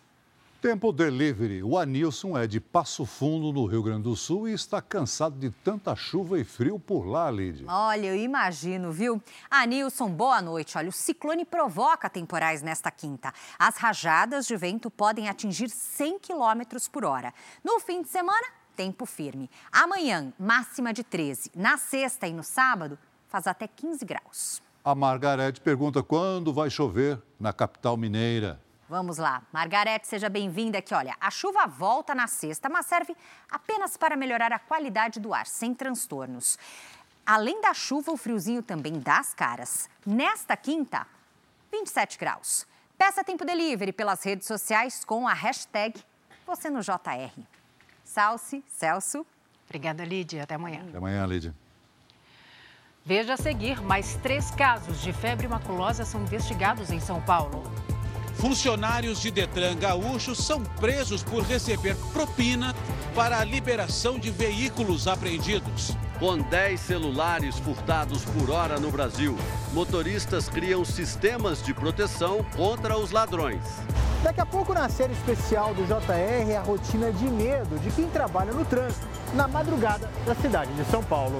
[0.61, 1.63] Tempo Delivery.
[1.63, 5.49] O Anilson é de Passo Fundo, no Rio Grande do Sul, e está cansado de
[5.49, 7.65] tanta chuva e frio por lá, Lid.
[7.67, 9.19] Olha, eu imagino, viu?
[9.49, 10.77] Anilson, boa noite.
[10.77, 13.33] Olha, o ciclone provoca temporais nesta quinta.
[13.57, 17.33] As rajadas de vento podem atingir 100 km por hora.
[17.63, 18.45] No fim de semana,
[18.75, 19.49] tempo firme.
[19.71, 21.49] Amanhã, máxima de 13.
[21.55, 24.61] Na sexta e no sábado, faz até 15 graus.
[24.85, 28.61] A Margarete pergunta quando vai chover na capital mineira.
[28.91, 29.41] Vamos lá.
[29.53, 30.93] Margarete, seja bem-vinda aqui.
[30.93, 33.15] Olha, a chuva volta na sexta, mas serve
[33.49, 36.59] apenas para melhorar a qualidade do ar, sem transtornos.
[37.25, 39.89] Além da chuva, o friozinho também dá as caras.
[40.05, 41.07] Nesta quinta,
[41.71, 42.67] 27 graus.
[42.97, 45.97] Peça tempo delivery pelas redes sociais com a hashtag
[46.45, 47.31] você no JR.
[48.03, 49.25] Salce, Celso.
[49.67, 50.43] Obrigada, Lídia.
[50.43, 50.83] Até amanhã.
[50.89, 51.55] Até amanhã, Lídia.
[53.05, 57.63] Veja a seguir, mais três casos de febre maculosa são investigados em São Paulo.
[58.41, 62.73] Funcionários de Detran Gaúcho são presos por receber propina
[63.13, 65.95] para a liberação de veículos apreendidos.
[66.17, 69.37] Com 10 celulares furtados por hora no Brasil,
[69.73, 73.61] motoristas criam sistemas de proteção contra os ladrões.
[74.23, 78.51] Daqui a pouco, na série especial do JR, a rotina de medo de quem trabalha
[78.51, 81.37] no trânsito na madrugada da cidade de São Paulo.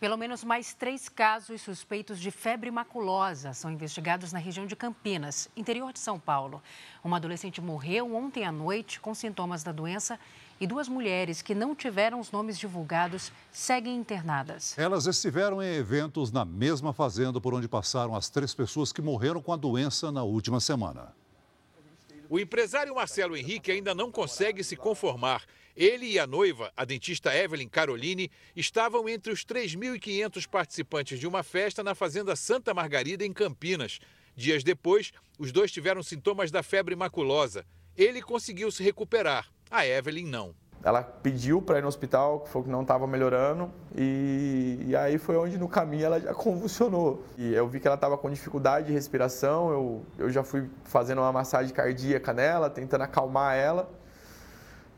[0.00, 5.48] Pelo menos mais três casos suspeitos de febre maculosa são investigados na região de Campinas,
[5.56, 6.62] interior de São Paulo.
[7.02, 10.16] Uma adolescente morreu ontem à noite com sintomas da doença
[10.60, 14.78] e duas mulheres que não tiveram os nomes divulgados seguem internadas.
[14.78, 19.42] Elas estiveram em eventos na mesma fazenda por onde passaram as três pessoas que morreram
[19.42, 21.12] com a doença na última semana.
[22.30, 25.42] O empresário Marcelo Henrique ainda não consegue se conformar.
[25.78, 31.44] Ele e a noiva, a dentista Evelyn Caroline, estavam entre os 3.500 participantes de uma
[31.44, 34.00] festa na Fazenda Santa Margarida, em Campinas.
[34.34, 37.64] Dias depois, os dois tiveram sintomas da febre maculosa.
[37.96, 40.52] Ele conseguiu se recuperar, a Evelyn não.
[40.82, 45.36] Ela pediu para ir no hospital, falou que não estava melhorando, e, e, aí foi
[45.36, 47.24] onde no caminho ela já convulsionou.
[47.36, 51.20] E eu vi que ela estava com dificuldade de respiração, eu, eu já fui fazendo
[51.20, 53.88] uma massagem cardíaca nela, tentando acalmar ela,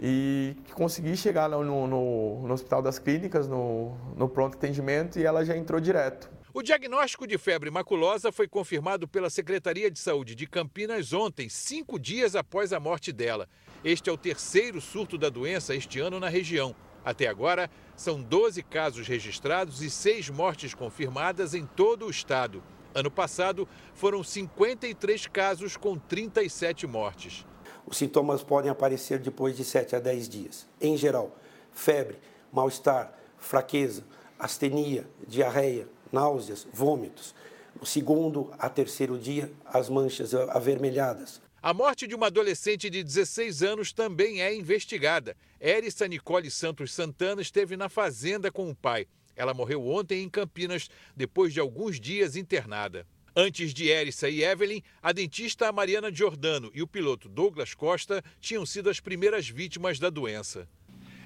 [0.02, 5.44] e consegui chegar no, no, no Hospital das Clínicas, no, no pronto atendimento, e ela
[5.44, 6.30] já entrou direto.
[6.54, 11.98] O diagnóstico de febre maculosa foi confirmado pela Secretaria de Saúde de Campinas ontem, cinco
[11.98, 13.46] dias após a morte dela.
[13.84, 16.74] Este é o terceiro surto da doença este ano na região.
[17.04, 22.62] Até agora, são 12 casos registrados e seis mortes confirmadas em todo o estado.
[22.94, 27.46] Ano passado, foram 53 casos com 37 mortes.
[27.90, 30.66] Os sintomas podem aparecer depois de 7 a 10 dias.
[30.80, 31.36] Em geral,
[31.72, 32.16] febre,
[32.52, 34.04] mal-estar, fraqueza,
[34.38, 37.34] astenia, diarreia, náuseas, vômitos.
[37.74, 41.42] No segundo a terceiro dia, as manchas avermelhadas.
[41.60, 45.36] A morte de uma adolescente de 16 anos também é investigada.
[45.60, 49.08] Erissa Nicole Santos Santana esteve na fazenda com o pai.
[49.34, 53.04] Ela morreu ontem em Campinas, depois de alguns dias internada.
[53.34, 58.66] Antes de Erissa e Evelyn, a dentista Mariana Giordano e o piloto Douglas Costa tinham
[58.66, 60.68] sido as primeiras vítimas da doença.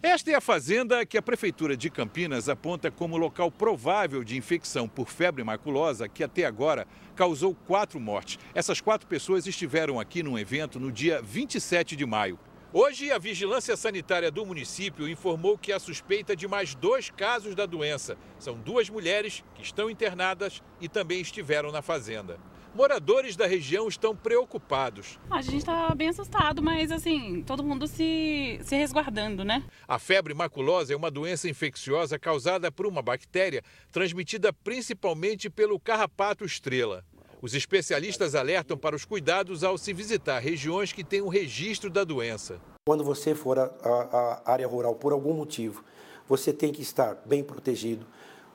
[0.03, 4.87] Esta é a fazenda que a Prefeitura de Campinas aponta como local provável de infecção
[4.87, 6.87] por febre maculosa, que até agora
[7.17, 8.39] causou quatro mortes.
[8.55, 12.39] Essas quatro pessoas estiveram aqui num evento no dia 27 de maio.
[12.77, 17.67] Hoje, a Vigilância Sanitária do município informou que há suspeita de mais dois casos da
[17.67, 18.19] doença.
[18.37, 22.37] São duas mulheres que estão internadas e também estiveram na fazenda.
[22.75, 25.21] Moradores da região estão preocupados.
[25.31, 29.63] A gente está bem assustado, mas assim, todo mundo se, se resguardando, né?
[29.87, 36.45] A febre maculosa é uma doença infecciosa causada por uma bactéria transmitida principalmente pelo carrapato
[36.45, 37.05] estrela.
[37.45, 42.03] Os especialistas alertam para os cuidados ao se visitar regiões que têm um registro da
[42.03, 42.59] doença.
[42.89, 45.85] Quando você for à área rural por algum motivo,
[46.27, 48.07] você tem que estar bem protegido,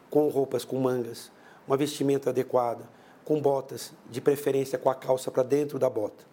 [0.09, 1.31] com roupas com mangas,
[1.67, 2.89] uma vestimenta adequada
[3.23, 6.25] com botas, de preferência com a calça para dentro da bota.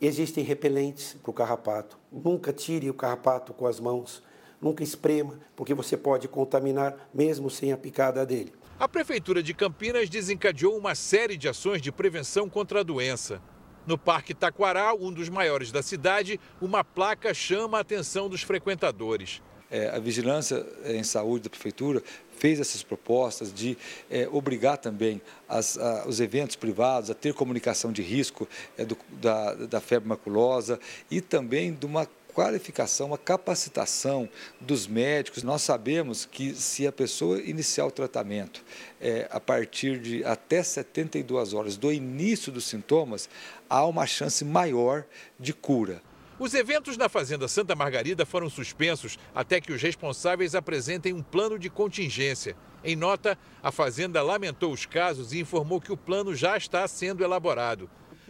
[0.00, 1.98] Existem repelentes para o carrapato.
[2.10, 4.22] Nunca tire o carrapato com as mãos.
[4.58, 8.54] Nunca esprema, porque você pode contaminar mesmo sem a picada dele.
[8.82, 13.40] A Prefeitura de Campinas desencadeou uma série de ações de prevenção contra a doença.
[13.86, 19.40] No Parque Taquaral, um dos maiores da cidade, uma placa chama a atenção dos frequentadores.
[19.70, 22.02] É, a vigilância em saúde da prefeitura
[22.36, 23.78] fez essas propostas de
[24.10, 28.98] é, obrigar também as, a, os eventos privados a ter comunicação de risco é, do,
[29.12, 34.28] da, da febre maculosa e também de uma qualificação, uma capacitação
[34.60, 35.42] dos médicos.
[35.42, 38.64] Nós sabemos que se a pessoa iniciar o tratamento
[39.00, 43.28] é, a partir de até 72 horas do início dos sintomas,
[43.68, 45.04] há uma chance maior
[45.38, 46.02] de cura.
[46.38, 51.58] Os eventos na Fazenda Santa Margarida foram suspensos até que os responsáveis apresentem um plano
[51.58, 52.56] de contingência.
[52.82, 57.22] Em nota, a Fazenda lamentou os casos e informou que o plano já está sendo
[57.22, 57.88] elaborado.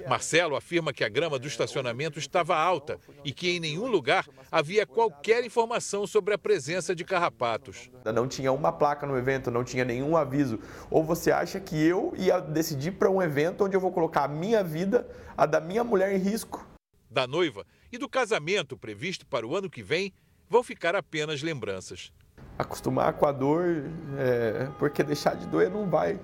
[0.09, 4.87] Marcelo afirma que a grama do estacionamento estava alta e que em nenhum lugar havia
[4.87, 7.90] qualquer informação sobre a presença de carrapatos.
[8.14, 10.59] Não tinha uma placa no evento, não tinha nenhum aviso.
[10.90, 14.28] Ou você acha que eu ia decidir para um evento onde eu vou colocar a
[14.28, 16.66] minha vida, a da minha mulher em risco?
[17.11, 20.12] Da noiva e do casamento previsto para o ano que vem
[20.48, 22.12] vão ficar apenas lembranças.
[22.59, 23.85] Acostumar com a dor,
[24.18, 26.18] é, porque deixar de doer não vai.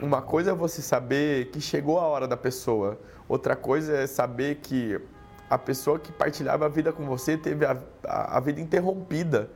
[0.00, 4.56] Uma coisa é você saber que chegou a hora da pessoa, outra coisa é saber
[4.56, 5.00] que
[5.50, 9.50] a pessoa que partilhava a vida com você teve a, a, a vida interrompida.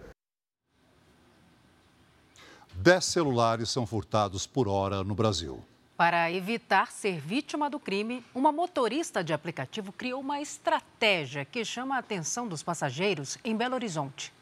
[2.75, 5.63] Dez celulares são furtados por hora no Brasil.
[5.97, 11.95] Para evitar ser vítima do crime, uma motorista de aplicativo criou uma estratégia que chama
[11.95, 14.33] a atenção dos passageiros em Belo Horizonte.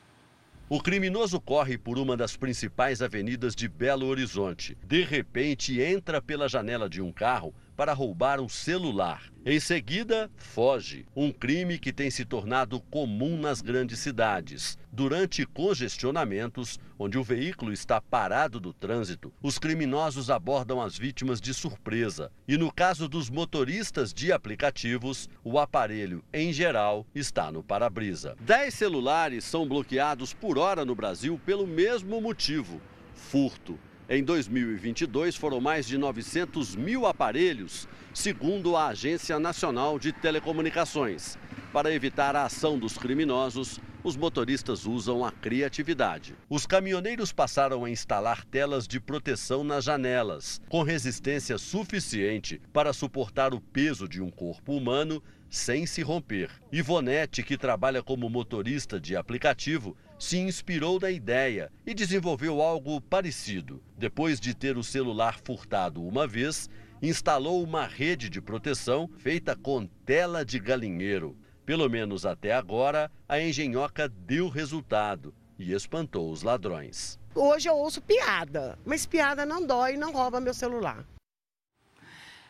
[0.72, 4.78] O criminoso corre por uma das principais avenidas de Belo Horizonte.
[4.86, 9.22] De repente, entra pela janela de um carro para roubar um celular.
[9.44, 11.06] Em seguida, foge.
[11.16, 14.78] Um crime que tem se tornado comum nas grandes cidades.
[14.92, 21.54] Durante congestionamentos, onde o veículo está parado do trânsito, os criminosos abordam as vítimas de
[21.54, 22.30] surpresa.
[22.46, 28.36] E no caso dos motoristas de aplicativos, o aparelho, em geral, está no para-brisa.
[28.40, 32.80] Dez celulares são bloqueados por hora no Brasil pelo mesmo motivo:
[33.14, 33.78] furto.
[34.12, 41.38] Em 2022, foram mais de 900 mil aparelhos, segundo a Agência Nacional de Telecomunicações.
[41.72, 46.34] Para evitar a ação dos criminosos, os motoristas usam a criatividade.
[46.48, 53.54] Os caminhoneiros passaram a instalar telas de proteção nas janelas, com resistência suficiente para suportar
[53.54, 56.50] o peso de um corpo humano sem se romper.
[56.72, 63.82] Ivonete, que trabalha como motorista de aplicativo, se inspirou na ideia e desenvolveu algo parecido.
[63.96, 66.68] Depois de ter o celular furtado uma vez,
[67.00, 71.36] instalou uma rede de proteção feita com tela de galinheiro.
[71.64, 77.18] Pelo menos até agora, a engenhoca deu resultado e espantou os ladrões.
[77.34, 81.02] Hoje eu ouço piada, mas piada não dói e não rouba meu celular.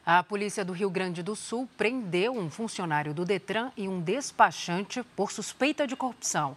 [0.05, 5.05] A polícia do Rio Grande do Sul prendeu um funcionário do Detran e um despachante
[5.15, 6.57] por suspeita de corrupção.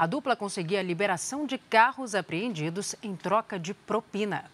[0.00, 4.50] A dupla conseguia a liberação de carros apreendidos em troca de propina.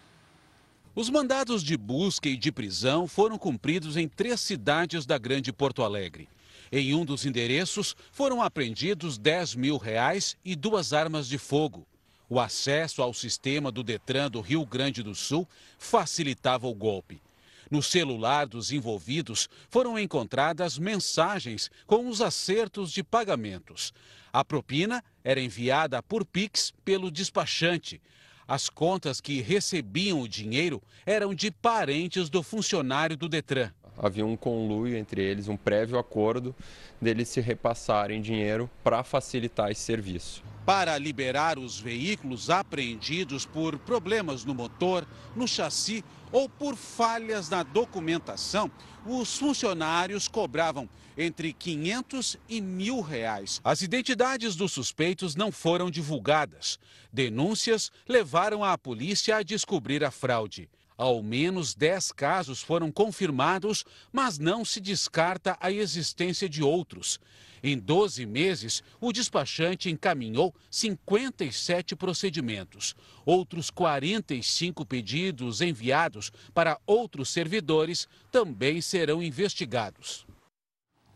[0.92, 5.84] Os mandados de busca e de prisão foram cumpridos em três cidades da Grande Porto
[5.84, 6.28] Alegre.
[6.72, 11.86] Em um dos endereços foram apreendidos 10 mil reais e duas armas de fogo.
[12.28, 15.46] O acesso ao sistema do Detran do Rio Grande do Sul
[15.78, 17.22] facilitava o golpe.
[17.70, 23.92] No celular dos envolvidos foram encontradas mensagens com os acertos de pagamentos.
[24.32, 28.00] A propina era enviada por Pix pelo despachante.
[28.46, 33.72] As contas que recebiam o dinheiro eram de parentes do funcionário do Detran.
[33.98, 36.54] Havia um conluio entre eles, um prévio acordo
[37.00, 40.44] deles se repassarem dinheiro para facilitar esse serviço.
[40.66, 46.04] Para liberar os veículos apreendidos por problemas no motor, no chassi
[46.36, 48.70] ou por falhas na documentação,
[49.06, 53.58] os funcionários cobravam entre 500 e mil reais.
[53.64, 56.78] As identidades dos suspeitos não foram divulgadas.
[57.10, 60.68] Denúncias levaram a polícia a descobrir a fraude.
[60.98, 67.20] Ao menos 10 casos foram confirmados, mas não se descarta a existência de outros.
[67.62, 72.94] Em 12 meses, o despachante encaminhou 57 procedimentos.
[73.24, 80.25] Outros 45 pedidos enviados para outros servidores também serão investigados.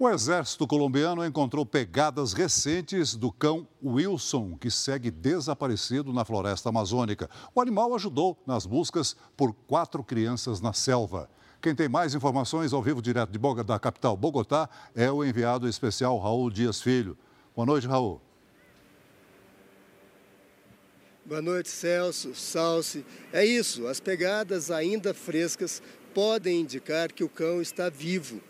[0.02, 7.28] O exército colombiano encontrou pegadas recentes do cão Wilson, que segue desaparecido na floresta amazônica.
[7.54, 11.28] O animal ajudou nas buscas por quatro crianças na selva.
[11.60, 15.68] Quem tem mais informações ao vivo direto de Boga, da capital Bogotá é o enviado
[15.68, 17.14] especial Raul Dias Filho.
[17.54, 18.22] Boa noite, Raul.
[21.26, 23.04] Boa noite, Celso, Salsi.
[23.34, 25.82] É isso, as pegadas ainda frescas
[26.14, 28.40] podem indicar que o cão está vivo.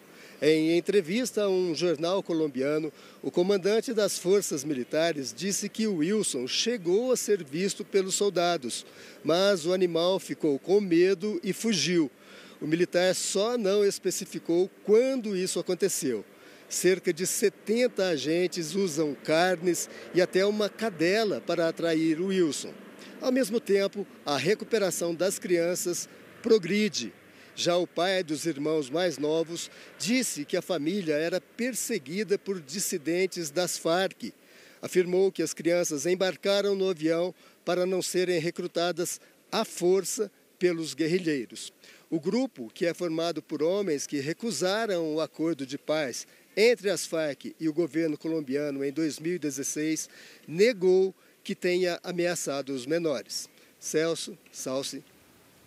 [0.42, 2.90] Em entrevista a um jornal colombiano,
[3.22, 8.86] o comandante das forças militares disse que o Wilson chegou a ser visto pelos soldados,
[9.22, 12.10] mas o animal ficou com medo e fugiu.
[12.58, 16.24] O militar só não especificou quando isso aconteceu.
[16.70, 22.72] Cerca de 70 agentes usam carnes e até uma cadela para atrair o Wilson.
[23.20, 26.08] Ao mesmo tempo, a recuperação das crianças
[26.42, 27.12] progride
[27.60, 33.50] já o pai dos irmãos mais novos disse que a família era perseguida por dissidentes
[33.50, 34.32] das Farc.
[34.80, 39.20] Afirmou que as crianças embarcaram no avião para não serem recrutadas
[39.52, 41.70] à força pelos guerrilheiros.
[42.08, 47.06] O grupo, que é formado por homens que recusaram o acordo de paz entre as
[47.06, 50.08] Farc e o governo colombiano em 2016,
[50.48, 53.50] negou que tenha ameaçado os menores.
[53.78, 55.04] Celso, Salsi.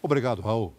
[0.01, 0.73] Obrigado, Raul.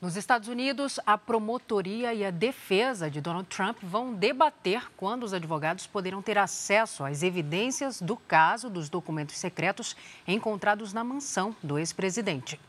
[0.00, 5.34] Nos Estados Unidos, a promotoria e a defesa de Donald Trump vão debater quando os
[5.34, 9.96] advogados poderão ter acesso às evidências do caso dos documentos secretos
[10.26, 12.60] encontrados na mansão do ex-presidente.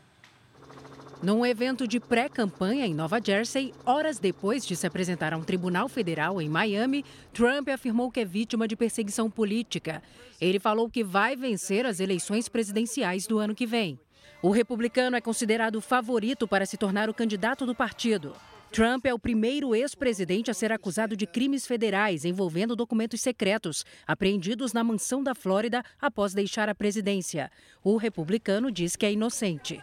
[1.22, 5.88] Num evento de pré-campanha em Nova Jersey, horas depois de se apresentar a um tribunal
[5.88, 10.02] federal em Miami, Trump afirmou que é vítima de perseguição política.
[10.40, 14.00] Ele falou que vai vencer as eleições presidenciais do ano que vem.
[14.42, 18.34] O republicano é considerado favorito para se tornar o candidato do partido.
[18.72, 24.72] Trump é o primeiro ex-presidente a ser acusado de crimes federais envolvendo documentos secretos apreendidos
[24.72, 27.50] na mansão da Flórida após deixar a presidência.
[27.84, 29.78] O republicano diz que é inocente.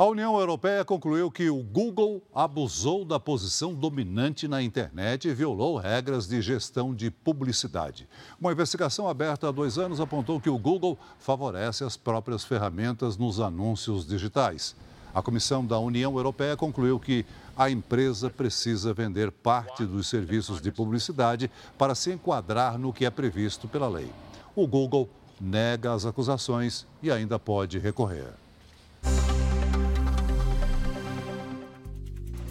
[0.00, 5.76] A União Europeia concluiu que o Google abusou da posição dominante na internet e violou
[5.76, 8.08] regras de gestão de publicidade.
[8.40, 13.40] Uma investigação aberta há dois anos apontou que o Google favorece as próprias ferramentas nos
[13.40, 14.76] anúncios digitais.
[15.12, 17.26] A Comissão da União Europeia concluiu que
[17.56, 23.10] a empresa precisa vender parte dos serviços de publicidade para se enquadrar no que é
[23.10, 24.12] previsto pela lei.
[24.54, 28.32] O Google nega as acusações e ainda pode recorrer.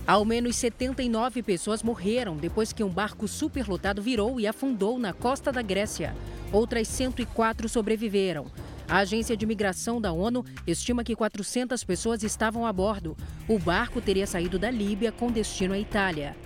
[0.08, 5.52] Ao menos 79 pessoas morreram depois que um barco superlotado virou e afundou na costa
[5.52, 6.16] da Grécia.
[6.50, 8.46] Outras 104 sobreviveram.
[8.88, 13.18] A Agência de Migração da ONU estima que 400 pessoas estavam a bordo.
[13.50, 16.38] O barco teria saído da Líbia com destino à Itália.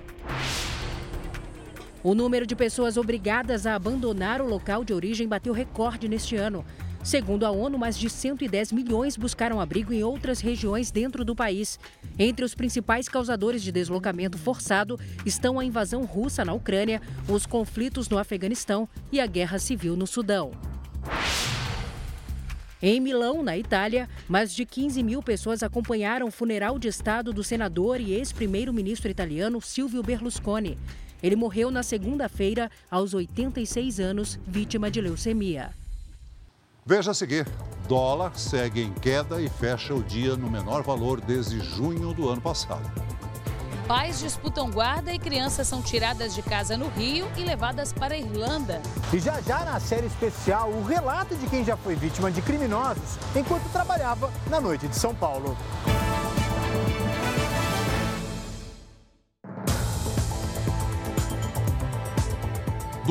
[2.04, 6.66] O número de pessoas obrigadas a abandonar o local de origem bateu recorde neste ano.
[7.04, 11.80] Segundo a ONU, mais de 110 milhões buscaram abrigo em outras regiões dentro do país.
[12.18, 18.08] Entre os principais causadores de deslocamento forçado estão a invasão russa na Ucrânia, os conflitos
[18.08, 20.52] no Afeganistão e a guerra civil no Sudão.
[22.84, 27.44] Em Milão, na Itália, mais de 15 mil pessoas acompanharam o funeral de Estado do
[27.44, 30.78] senador e ex-primeiro-ministro italiano Silvio Berlusconi.
[31.22, 35.81] Ele morreu na segunda-feira, aos 86 anos, vítima de leucemia.
[36.86, 37.48] Veja a seguir:
[37.88, 42.42] dólar segue em queda e fecha o dia no menor valor desde junho do ano
[42.42, 42.90] passado.
[43.88, 48.18] Pais disputam guarda e crianças são tiradas de casa no Rio e levadas para a
[48.18, 48.82] Irlanda.
[49.14, 53.18] E já já na série especial, o relato de quem já foi vítima de criminosos
[53.36, 55.58] enquanto trabalhava na noite de São Paulo.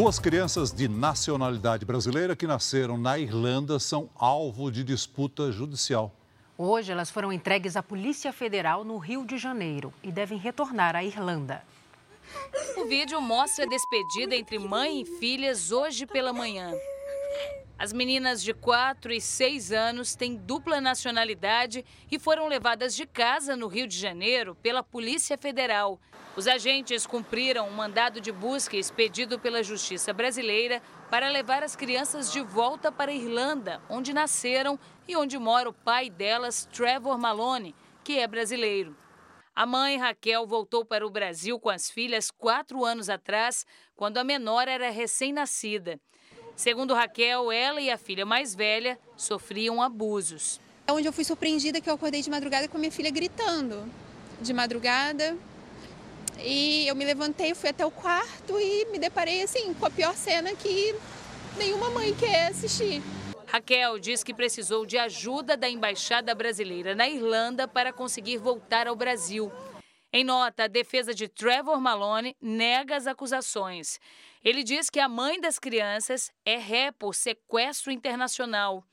[0.01, 6.11] Duas crianças de nacionalidade brasileira que nasceram na Irlanda são alvo de disputa judicial.
[6.57, 11.05] Hoje, elas foram entregues à Polícia Federal no Rio de Janeiro e devem retornar à
[11.05, 11.63] Irlanda.
[12.79, 16.73] O vídeo mostra a despedida entre mãe e filhas hoje pela manhã.
[17.81, 23.57] As meninas de 4 e 6 anos têm dupla nacionalidade e foram levadas de casa
[23.57, 25.99] no Rio de Janeiro pela Polícia Federal.
[26.37, 32.31] Os agentes cumpriram um mandado de busca expedido pela Justiça Brasileira para levar as crianças
[32.31, 34.79] de volta para a Irlanda, onde nasceram
[35.09, 37.75] e onde mora o pai delas, Trevor Malone,
[38.05, 38.95] que é brasileiro.
[39.57, 43.65] A mãe, Raquel, voltou para o Brasil com as filhas quatro anos atrás,
[43.97, 45.99] quando a menor era recém-nascida.
[46.61, 50.61] Segundo Raquel, ela e a filha mais velha sofriam abusos.
[50.87, 53.91] É onde eu fui surpreendida que eu acordei de madrugada com a minha filha gritando.
[54.43, 55.39] De madrugada,
[56.39, 60.15] e eu me levantei, fui até o quarto e me deparei assim com a pior
[60.15, 60.95] cena que
[61.57, 63.03] nenhuma mãe quer assistir.
[63.47, 68.95] Raquel diz que precisou de ajuda da embaixada brasileira na Irlanda para conseguir voltar ao
[68.95, 69.51] Brasil.
[70.13, 73.99] Em nota, a defesa de Trevor Malone nega as acusações.
[74.43, 78.85] Ele diz que a mãe das crianças é ré por sequestro internacional.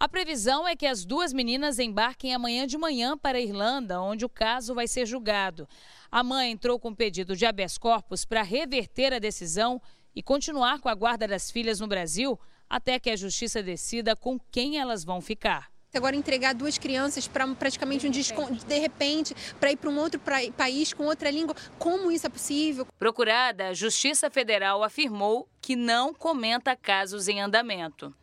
[0.00, 4.24] A previsão é que as duas meninas embarquem amanhã de manhã para a Irlanda, onde
[4.24, 5.68] o caso vai ser julgado.
[6.10, 9.80] A mãe entrou com pedido de habeas corpus para reverter a decisão
[10.14, 12.38] e continuar com a guarda das filhas no Brasil
[12.68, 15.70] até que a justiça decida com quem elas vão ficar.
[15.96, 20.20] Agora entregar duas crianças para praticamente um desconto, de repente, para ir para um outro
[20.20, 22.86] pra, país com outra língua, como isso é possível?
[22.98, 28.14] Procurada, a Justiça Federal afirmou que não comenta casos em andamento.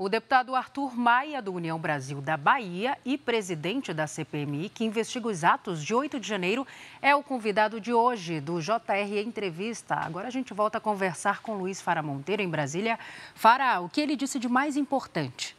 [0.00, 5.26] O deputado Arthur Maia, do União Brasil da Bahia e presidente da CPMI, que investiga
[5.26, 6.64] os atos de 8 de janeiro,
[7.02, 9.96] é o convidado de hoje do JR Entrevista.
[9.96, 12.96] Agora a gente volta a conversar com Luiz Fara Monteiro, em Brasília.
[13.34, 15.57] Fara, o que ele disse de mais importante?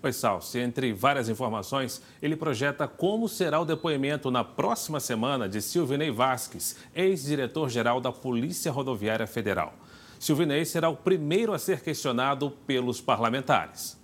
[0.00, 0.60] Oi, Salsi.
[0.60, 6.76] Entre várias informações, ele projeta como será o depoimento na próxima semana de Silvinei Vasques,
[6.94, 9.74] ex-diretor-geral da Polícia Rodoviária Federal.
[10.20, 13.98] Silvinei será o primeiro a ser questionado pelos parlamentares.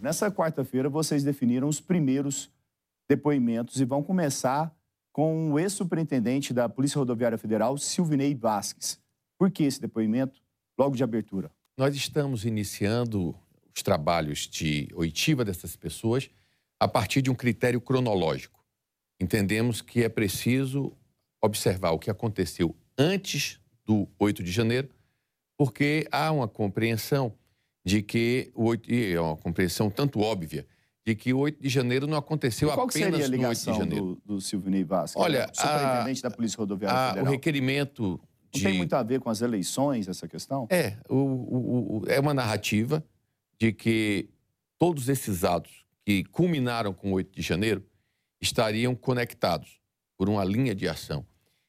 [0.00, 2.48] Nessa quarta-feira, vocês definiram os primeiros
[3.08, 4.72] depoimentos e vão começar
[5.12, 9.00] com o ex-superintendente da Polícia Rodoviária Federal, Silvinei Vasques.
[9.36, 10.40] Por que esse depoimento
[10.78, 11.50] logo de abertura?
[11.76, 13.34] Nós estamos iniciando
[13.74, 16.30] os trabalhos de oitiva dessas pessoas
[16.78, 18.64] a partir de um critério cronológico.
[19.20, 20.92] Entendemos que é preciso
[21.42, 24.88] observar o que aconteceu antes do 8 de janeiro
[25.56, 27.32] porque há uma compreensão
[27.84, 30.66] de que o 8, é uma compreensão tanto óbvia
[31.06, 33.78] de que o 8 de janeiro não aconteceu qual apenas seria a no 8 de
[33.78, 34.20] janeiro.
[34.24, 37.26] Do, do Silvio Ney Vasco, Olha, superintendente a, da Polícia Rodoviária a, Federal.
[37.26, 38.20] O requerimento
[38.50, 38.62] de...
[38.62, 40.66] Não tem muito a ver com as eleições essa questão?
[40.70, 43.04] É, o, o, o, é uma narrativa
[43.64, 44.28] de que
[44.78, 47.82] todos esses atos que culminaram com o 8 de janeiro
[48.38, 49.80] estariam conectados
[50.18, 51.26] por uma linha de ação.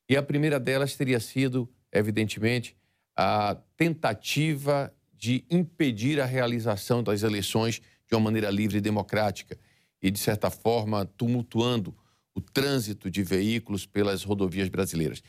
[0.09, 2.75] E a primeira delas teria sido, evidentemente,
[3.15, 9.57] a tentativa de impedir a realização das eleições de uma maneira livre e democrática
[10.01, 11.95] e, de certa forma, tumultuando
[12.33, 15.23] o trânsito de veículos pelas rodovias brasileiras.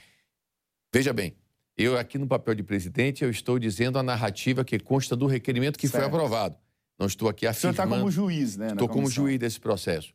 [0.92, 1.36] Veja bem,
[1.76, 5.78] eu aqui no papel de presidente, eu estou dizendo a narrativa que consta do requerimento
[5.78, 6.04] que certo.
[6.04, 6.56] foi aprovado.
[6.98, 7.74] Não estou aqui afirmando...
[7.74, 8.68] O senhor está como juiz, né?
[8.68, 10.14] Estou como juiz desse processo.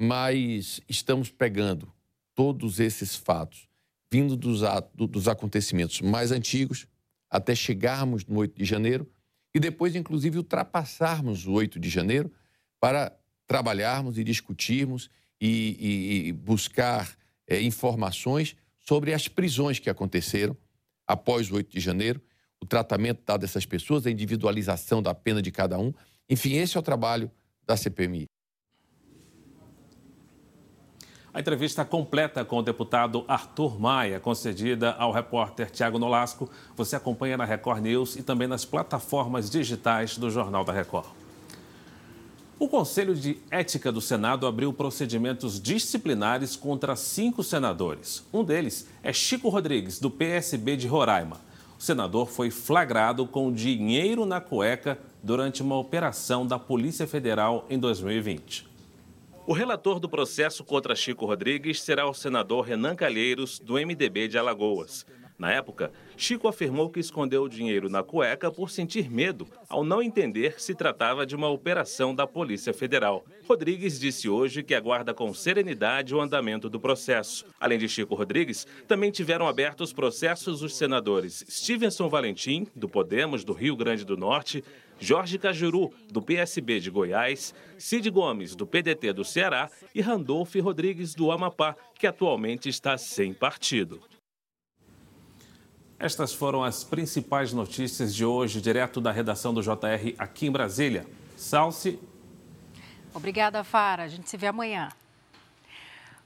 [0.00, 1.92] Mas estamos pegando
[2.34, 3.68] todos esses fatos,
[4.10, 6.86] vindo dos, atos, dos acontecimentos mais antigos,
[7.28, 9.06] até chegarmos no 8 de janeiro
[9.54, 12.32] e depois, inclusive, ultrapassarmos o 8 de janeiro
[12.80, 13.14] para
[13.46, 17.14] trabalharmos e discutirmos e, e, e buscar
[17.46, 20.56] é, informações sobre as prisões que aconteceram
[21.12, 22.20] após o 8 de janeiro,
[22.60, 25.92] o tratamento dado a essas pessoas, a individualização da pena de cada um.
[26.28, 27.30] Enfim, esse é o trabalho
[27.66, 28.26] da CPMI.
[31.34, 37.38] A entrevista completa com o deputado Arthur Maia, concedida ao repórter Tiago Nolasco, você acompanha
[37.38, 41.21] na Record News e também nas plataformas digitais do Jornal da Record.
[42.62, 48.24] O Conselho de Ética do Senado abriu procedimentos disciplinares contra cinco senadores.
[48.32, 51.40] Um deles é Chico Rodrigues, do PSB de Roraima.
[51.76, 57.80] O senador foi flagrado com dinheiro na cueca durante uma operação da Polícia Federal em
[57.80, 58.68] 2020.
[59.44, 64.38] O relator do processo contra Chico Rodrigues será o senador Renan Calheiros, do MDB de
[64.38, 65.04] Alagoas.
[65.38, 70.02] Na época, Chico afirmou que escondeu o dinheiro na cueca por sentir medo, ao não
[70.02, 73.24] entender que se tratava de uma operação da Polícia Federal.
[73.48, 77.44] Rodrigues disse hoje que aguarda com serenidade o andamento do processo.
[77.58, 83.52] Além de Chico Rodrigues, também tiveram abertos processos os senadores Stevenson Valentim, do Podemos do
[83.52, 84.62] Rio Grande do Norte,
[85.00, 91.12] Jorge Cajuru, do PSB de Goiás, Cid Gomes, do PDT do Ceará e Randolph Rodrigues,
[91.12, 94.00] do Amapá, que atualmente está sem partido.
[96.02, 101.06] Estas foram as principais notícias de hoje, direto da redação do JR aqui em Brasília.
[101.36, 101.96] Salce.
[103.14, 104.02] Obrigada, Fara.
[104.02, 104.88] A gente se vê amanhã.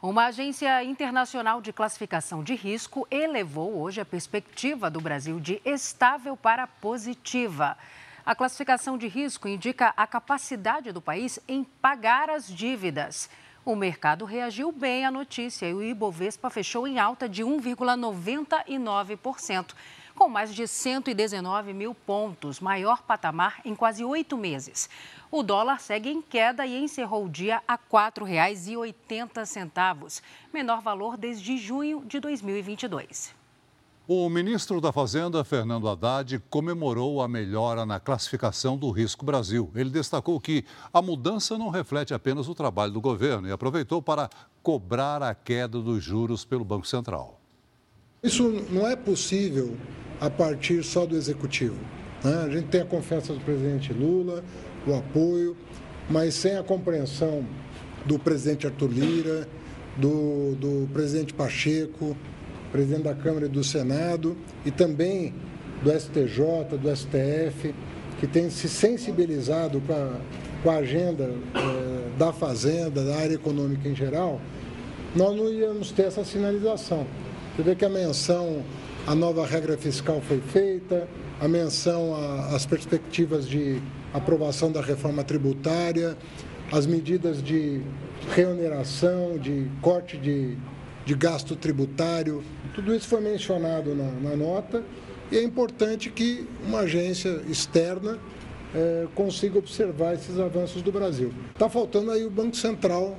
[0.00, 6.38] Uma agência internacional de classificação de risco elevou hoje a perspectiva do Brasil de estável
[6.38, 7.76] para positiva.
[8.24, 13.28] A classificação de risco indica a capacidade do país em pagar as dívidas.
[13.66, 19.74] O mercado reagiu bem à notícia e o Ibovespa fechou em alta de 1,99%,
[20.14, 24.88] com mais de 119 mil pontos, maior patamar em quase oito meses.
[25.32, 31.58] O dólar segue em queda e encerrou o dia a R$ 4,80, menor valor desde
[31.58, 33.34] junho de 2022.
[34.08, 39.68] O ministro da Fazenda, Fernando Haddad, comemorou a melhora na classificação do Risco Brasil.
[39.74, 44.30] Ele destacou que a mudança não reflete apenas o trabalho do governo e aproveitou para
[44.62, 47.40] cobrar a queda dos juros pelo Banco Central.
[48.22, 49.76] Isso não é possível
[50.20, 51.80] a partir só do executivo.
[52.22, 52.44] Né?
[52.44, 54.44] A gente tem a confiança do presidente Lula,
[54.86, 55.56] o apoio,
[56.08, 57.44] mas sem a compreensão
[58.04, 59.48] do presidente Arthur Lira,
[59.96, 62.16] do, do presidente Pacheco,
[62.76, 65.32] presidente da Câmara e do Senado, e também
[65.82, 67.74] do STJ, do STF,
[68.20, 70.18] que tem se sensibilizado com a,
[70.62, 71.24] com a agenda
[71.54, 74.42] é, da Fazenda, da área econômica em geral,
[75.14, 77.06] nós não íamos ter essa sinalização.
[77.56, 78.62] Você vê que a menção
[79.06, 81.08] à nova regra fiscal foi feita,
[81.40, 82.14] a menção
[82.54, 83.80] às perspectivas de
[84.12, 86.14] aprovação da reforma tributária,
[86.70, 87.80] as medidas de
[88.34, 90.58] reoneração, de corte de
[91.06, 92.44] de gasto tributário,
[92.74, 94.82] tudo isso foi mencionado na, na nota
[95.30, 98.18] e é importante que uma agência externa
[98.74, 101.32] é, consiga observar esses avanços do Brasil.
[101.52, 103.16] Está faltando aí o Banco Central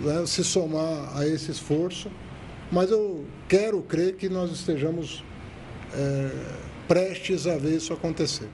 [0.00, 2.10] né, se somar a esse esforço,
[2.72, 5.22] mas eu quero crer que nós estejamos
[5.94, 6.30] é,
[6.88, 8.48] prestes a ver isso acontecer.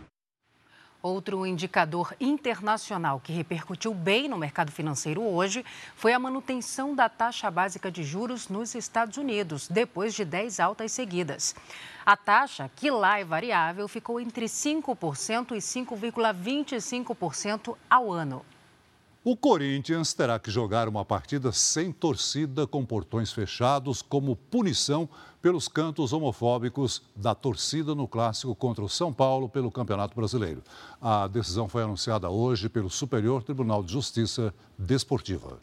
[1.02, 7.50] Outro indicador internacional que repercutiu bem no mercado financeiro hoje foi a manutenção da taxa
[7.50, 11.54] básica de juros nos Estados Unidos, depois de 10 altas seguidas.
[12.04, 18.44] A taxa, que lá é variável, ficou entre 5% e 5,25% ao ano.
[19.28, 25.08] O Corinthians terá que jogar uma partida sem torcida com portões fechados como punição
[25.46, 30.60] pelos cantos homofóbicos da torcida no clássico contra o São Paulo pelo Campeonato Brasileiro.
[31.00, 35.60] A decisão foi anunciada hoje pelo Superior Tribunal de Justiça Desportiva.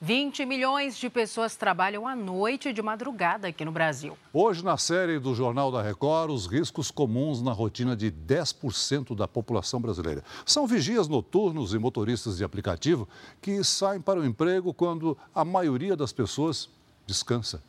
[0.00, 4.16] 20 milhões de pessoas trabalham à noite e de madrugada aqui no Brasil.
[4.32, 9.28] Hoje, na série do Jornal da Record, os riscos comuns na rotina de 10% da
[9.28, 10.24] população brasileira.
[10.46, 13.06] São vigias noturnos e motoristas de aplicativo
[13.42, 16.70] que saem para o emprego quando a maioria das pessoas
[17.06, 17.62] descansa.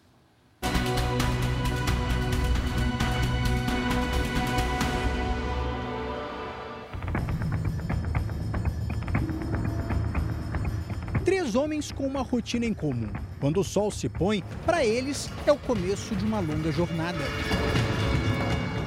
[11.40, 13.08] Três homens com uma rotina em comum.
[13.40, 17.18] Quando o sol se põe, para eles é o começo de uma longa jornada.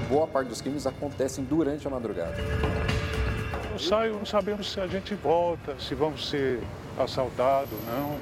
[0.06, 2.36] Boa parte dos crimes acontecem durante a madrugada.
[3.72, 6.60] Eu saio não sabendo se a gente volta, se vamos ser
[6.98, 8.18] assaltados, não.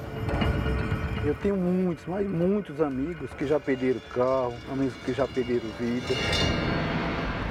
[1.25, 6.15] Eu tenho muitos, mas muitos amigos que já perderam carro, amigos que já perderam vida.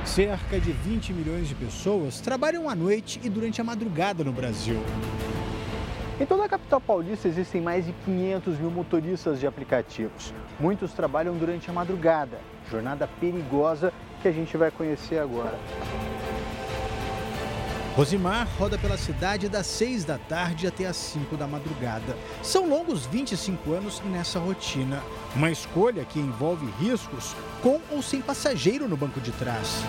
[0.03, 4.81] Cerca de 20 milhões de pessoas trabalham à noite e durante a madrugada no Brasil.
[6.21, 10.35] Em toda a capital paulista existem mais de 500 mil motoristas de aplicativos.
[10.61, 12.39] Muitos trabalham durante a madrugada,
[12.71, 13.91] jornada perigosa
[14.21, 15.59] que a gente vai conhecer agora.
[17.97, 22.15] Rosimar roda pela cidade das 6 da tarde até as 5 da madrugada.
[22.43, 25.03] São longos 25 anos nessa rotina.
[25.35, 29.83] Uma escolha que envolve riscos com ou sem passageiro no banco de trás.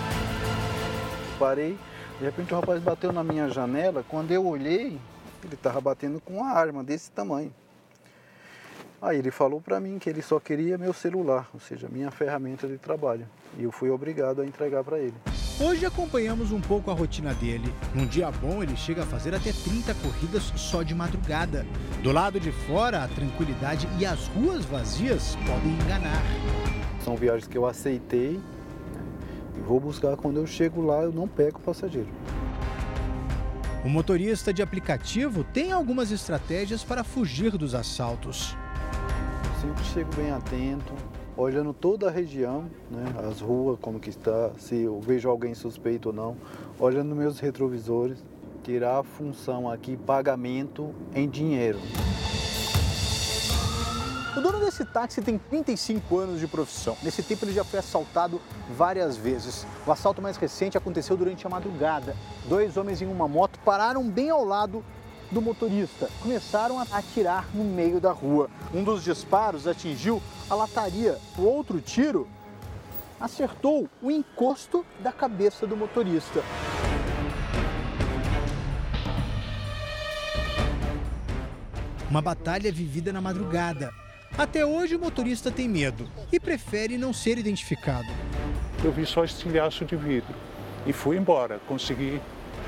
[1.38, 1.76] Parei,
[2.18, 4.02] de repente o rapaz bateu na minha janela.
[4.08, 4.98] Quando eu olhei,
[5.46, 7.52] ele estava batendo com uma arma desse tamanho.
[9.02, 12.68] Aí ele falou para mim que ele só queria meu celular, ou seja, minha ferramenta
[12.68, 13.26] de trabalho.
[13.58, 15.14] E eu fui obrigado a entregar para ele.
[15.60, 17.74] Hoje acompanhamos um pouco a rotina dele.
[17.92, 21.66] Num dia bom, ele chega a fazer até 30 corridas só de madrugada.
[22.00, 26.22] Do lado de fora, a tranquilidade e as ruas vazias podem enganar.
[27.04, 28.40] São viagens que eu aceitei
[29.56, 30.16] e vou buscar.
[30.16, 32.08] Quando eu chego lá, eu não pego o passageiro.
[33.84, 38.56] O motorista de aplicativo tem algumas estratégias para fugir dos assaltos.
[39.60, 40.94] Sempre chego bem atento,
[41.36, 46.10] olhando toda a região, né, as ruas, como que está, se eu vejo alguém suspeito
[46.10, 46.36] ou não,
[46.78, 48.24] olhando meus retrovisores,
[48.62, 51.80] tirar a função aqui pagamento em dinheiro.
[54.34, 56.96] O dono desse táxi tem 35 anos de profissão.
[57.02, 58.40] Nesse tempo ele já foi assaltado
[58.74, 59.66] várias vezes.
[59.86, 62.16] O assalto mais recente aconteceu durante a madrugada.
[62.46, 64.82] Dois homens em uma moto pararam bem ao lado
[65.30, 66.08] do motorista.
[66.22, 68.48] Começaram a atirar no meio da rua.
[68.72, 71.18] Um dos disparos atingiu a lataria.
[71.36, 72.26] O outro tiro
[73.20, 76.42] acertou o encosto da cabeça do motorista.
[82.08, 83.92] Uma batalha vivida na madrugada.
[84.36, 88.08] Até hoje o motorista tem medo e prefere não ser identificado.
[88.82, 90.34] Eu vi só estilhaço de vidro
[90.86, 92.18] e fui embora, consegui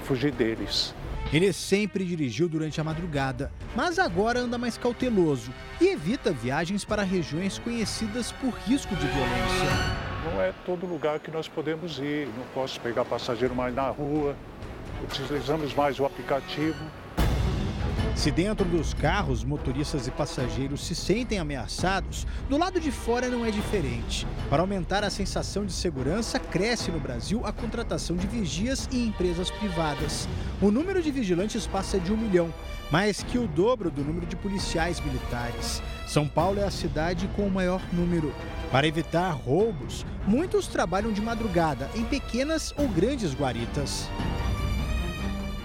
[0.05, 0.95] fugir deles.
[1.33, 5.51] Ele sempre dirigiu durante a madrugada, mas agora anda mais cauteloso
[5.81, 10.05] e evita viagens para regiões conhecidas por risco de violência.
[10.25, 14.37] Não é todo lugar que nós podemos ir, não posso pegar passageiro mais na rua,
[15.03, 16.85] utilizamos mais o aplicativo.
[18.15, 23.45] Se dentro dos carros motoristas e passageiros se sentem ameaçados, do lado de fora não
[23.45, 24.27] é diferente.
[24.49, 29.51] Para aumentar a sensação de segurança, cresce no Brasil a contratação de vigias e empresas
[29.51, 30.29] privadas.
[30.63, 32.55] O número de vigilantes passa de um milhão,
[32.91, 35.83] mais que o dobro do número de policiais militares.
[36.07, 38.33] São Paulo é a cidade com o maior número.
[38.71, 44.09] Para evitar roubos, muitos trabalham de madrugada em pequenas ou grandes guaritas.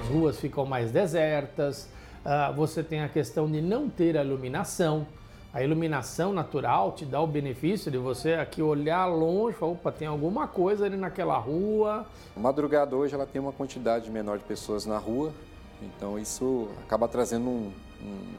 [0.01, 1.87] As ruas ficam mais desertas,
[2.25, 5.07] Uh, você tem a questão de não ter a iluminação.
[5.51, 10.07] A iluminação natural te dá o benefício de você aqui olhar longe, falar, opa, tem
[10.07, 12.05] alguma coisa ali naquela rua.
[12.37, 15.33] Madrugada hoje ela tem uma quantidade menor de pessoas na rua,
[15.81, 18.33] então isso acaba trazendo um, um,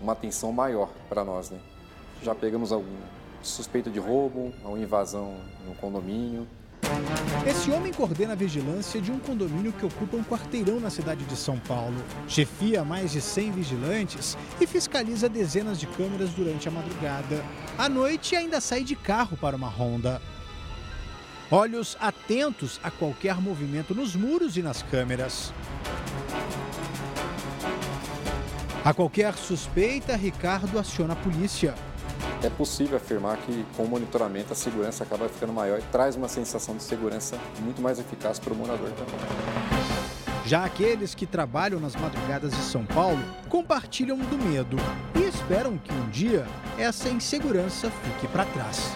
[0.00, 1.58] uma atenção maior para nós, né?
[2.22, 2.96] Já pegamos algum
[3.42, 5.34] suspeito de roubo, uma invasão
[5.66, 6.46] no condomínio.
[7.46, 11.36] Esse homem coordena a vigilância de um condomínio que ocupa um quarteirão na cidade de
[11.36, 11.96] São Paulo.
[12.26, 17.44] Chefia mais de 100 vigilantes e fiscaliza dezenas de câmeras durante a madrugada.
[17.76, 20.20] À noite, ainda sai de carro para uma ronda.
[21.50, 25.52] Olhos atentos a qualquer movimento nos muros e nas câmeras.
[28.84, 31.74] A qualquer suspeita, Ricardo aciona a polícia
[32.42, 36.28] é possível afirmar que com o monitoramento a segurança acaba ficando maior e traz uma
[36.28, 39.94] sensação de segurança muito mais eficaz para o morador também.
[40.46, 44.76] Já aqueles que trabalham nas madrugadas de São Paulo compartilham do medo
[45.14, 46.46] e esperam que um dia
[46.76, 48.92] essa insegurança fique para trás.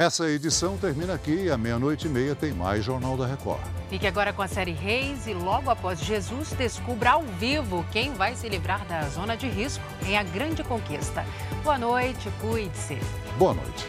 [0.00, 1.50] Essa edição termina aqui.
[1.50, 3.60] À meia-noite e meia tem mais Jornal da Record.
[3.90, 8.36] Fique agora com a série Reis e logo após Jesus descubra ao vivo quem vai
[8.36, 11.26] se livrar da zona de risco em A Grande Conquista.
[11.64, 12.96] Boa noite, cuide-se.
[13.36, 13.88] Boa noite.